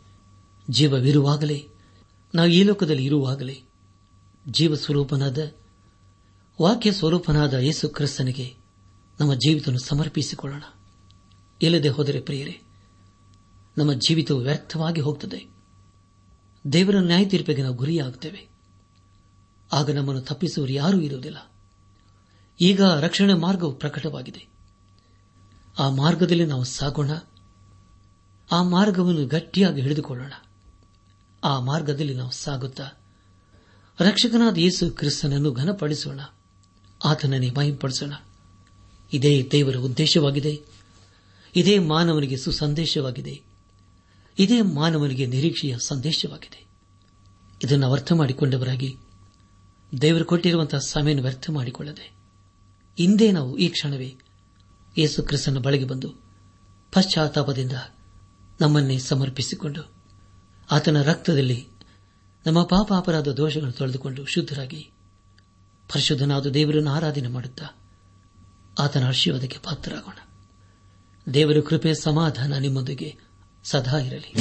ಜೀವವಿರುವಾಗಲೇ, 0.69 1.67
ನಾವು 2.35 2.49
ಈ 2.49 2.63
ಲೋಕದಲ್ಲಿ 2.63 3.05
ಇರುವಾಗಲೇ 3.05 3.61
ಜೀವ 4.47 4.75
ಸ್ವರೂಪನಾದ, 4.75 5.51
ವಾಕ್ಯ 6.61 6.91
ಸ್ವರೂಪನಾದ 6.91 7.53
ಯೇಸು 7.53 7.89
ಕ್ರಿಸ್ತನಿಗೆ 7.89 8.55
ನಮ್ಮ 9.19 9.33
ಜೀವಿತ 9.33 9.69
ಸಮರ್ಪಿಸಿಕೊಳ್ಳೋಣ. 9.69 10.63
ಇಲ್ಲದೆ 11.61 11.89
ಹೋದರೆ 11.89 12.21
ಪ್ರಿಯರೇ, 12.21 12.61
ನಮ್ಮ 13.77 13.93
ಜೀವಿತವು 13.93 14.39
ವ್ಯರ್ಥವಾಗಿ 14.39 15.01
ಹೋಗುತ್ತದೆ 15.01 15.59
ದೇವರ 16.73 16.95
ನ್ಯಾಯ 16.99 17.25
ತೀರ್ಪಿಗೆ 17.25 17.63
ನಾವು 17.63 17.75
ಗುರಿಯಾಗುತ್ತೇವೆ 17.75 18.49
ಆಗ 19.73 19.91
ನಮ್ಮನ್ನು 19.91 20.21
ತಪ್ಪಿಸುವರು 20.21 20.71
ಯಾರೂ 20.71 21.01
ಇರುವುದಿಲ್ಲ. 21.01 21.38
ಈಗ 22.62 22.84
ರಕ್ಷಣೆ 22.84 23.34
ಮಾರ್ಗವು 23.34 23.71
ಪ್ರಕಟವಾಗಿದೆ. 23.71 24.47
ಆ 25.79 25.89
ಮಾರ್ಗದಲ್ಲಿ 25.89 26.45
ನಾವು 26.45 26.63
ಸಾಗೋಣ. 26.63 27.12
ಆ 28.51 28.63
ಮಾರ್ಗವನ್ನು 28.63 29.27
ಗಟ್ಟಿಯಾಗಿ 29.27 29.82
ಹಿಡಿದುಕೊಳ್ಳೋಣ. 29.82 30.34
ಆ 31.43 31.60
ಮಾರ್ಗದಲ್ಲಿ 31.60 32.13
ನಾವು 32.13 32.32
ಸಾಗುತ್ತಾ 32.32 32.89
ರಕ್ಷಕನಾದ 33.99 34.58
ಯೇಸು 34.58 34.91
ಕ್ರಿಸ್ತನನ್ನು 34.91 35.51
ಘನಪಡಿಸೋಣ. 35.51 36.19
ಆತನನ್ನೇ 37.05 37.49
ಮಹಿಂಪಡಿಸೋಣ. 37.49 38.13
ಇದೇ 39.13 39.49
ದೇವರ 39.51 39.75
ಉದ್ದೇಶವಾಗಿದೆ. 39.75 40.62
ಇದೇ 41.55 41.79
ಮಾನವನಿಗೆ 41.79 42.38
ಸುಸಂದೇಶವಾಗಿದೆ. 42.38 43.48
ಇದೇ 44.39 44.62
ಮಾನವನಿಗೆ 44.62 45.25
ನಿರೀಕ್ಷೆಯ 45.25 45.75
ಸಂದೇಶವಾಗಿದೆ. 45.88 46.67
ಇದನ್ನು 47.63 47.91
ಅರ್ಥ 47.91 48.12
ಮಾಡಿಕೊಂಡವರಾಗಿ 48.12 48.95
ದೇವರು 50.02 50.25
ಕೊಟ್ಟಿರುವಂತಹ 50.25 50.78
ಸಮಯವನ್ನು 50.78 51.23
ವ್ಯರ್ಥ 51.23 51.49
ಮಾಡಿಕೊಳ್ಳದೆ 51.49 52.12
ಇಂದೇ 52.99 53.32
ನಾವು 53.32 53.58
ಈ 53.58 53.69
ಕ್ಷಣವೇ 53.69 54.15
ಯೇಸು 54.97 55.23
ಕ್ರಿಸ್ತನ 55.23 55.58
ಬಳಿಗೆ 55.58 55.86
ಬಂದು 55.86 56.10
ಪಶ್ಚಾತ್ತಾಪದಿಂದ 56.93 57.71
ನಮ್ಮನ್ನೇ 58.62 58.97
ಸಮರ್ಪಿಸಿಕೊಂಡು 58.99 59.93
ಆತನ 60.71 61.02
ರಕ್ತದಲ್ಲಿ 61.02 61.67
ನಮ್ಮ 62.45 62.63
ಪಾಪ 62.63 62.93
ಅಪರಾಧ 62.97 63.28
ದೋಷಗಳನ್ನು 63.28 63.73
ತೊಳೆದುಕೊಂಡು 63.73 64.25
ಶುದ್ಧರಾಗಿ 64.25 64.91
ಪರಿಶುದ್ಧನಾದ 65.93 66.47
ದೇವರನ್ನು 66.47 66.91
ಆರಾಧನೆ 66.91 67.28
ಮಾಡುತ್ತಾ 67.28 67.65
ಆತನ 68.80 69.08
ಆಶೀರ್ವಾದಕ್ಕೆ 69.08 69.58
ಪಾತ್ರರಾಗೋಣ. 69.60 70.17
ದೇವರ 71.34 71.58
ಕೃಪೆ 71.69 71.93
ಸಮಾಧಾನ 71.93 72.58
ನಿಮ್ಮೊಂದಿಗೆ 72.58 73.28
ಸದಾ 73.63 73.98
ಇರಲಿ. 74.00 74.32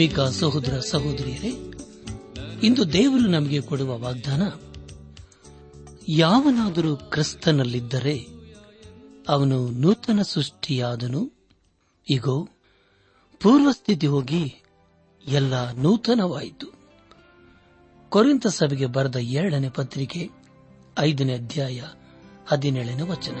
ಆತ್ಮಿಕ 0.00 0.20
ಸಹೋದರ 0.20 0.80
ಸಹೋದರಿಯರೇ, 0.80 1.48
ಇಂದು 2.62 2.92
ದೇವರು 2.92 3.26
ನಮಗೆ 3.26 3.60
ಕೊಡುವ 3.60 3.98
ವಾಗ್ದಾನ, 3.98 4.42
ಯಾವನಾದರೂ 6.08 6.96
ಕ್ರಿಸ್ತನಲ್ಲಿದ್ದರೆ 6.96 8.26
ಅವನು 9.28 9.68
ನೂತನ 9.68 10.22
ಸೃಷ್ಟಿಯಾದನು. 10.22 11.32
ಈಗೋ 12.10 12.48
ಪೂರ್ವಸ್ಥಿತಿ 13.40 14.06
ಹೋಗಿ 14.06 14.62
ಎಲ್ಲ 15.26 15.72
ನೂತನವಾಯಿತು. 15.72 16.72
ಕೊರಿಂತ 18.08 18.46
ಸಭೆಗೆ 18.46 18.86
ಬರೆದ 18.86 19.16
ಎರಡನೇ 19.16 19.68
ಪತ್ರಿಕೆ, 19.68 20.30
ಐದನೇ 20.98 21.34
ಅಧ್ಯಾಯ, 21.34 21.82
ಹದಿನೇಳನೇ 22.46 23.02
ವಚನ. 23.02 23.40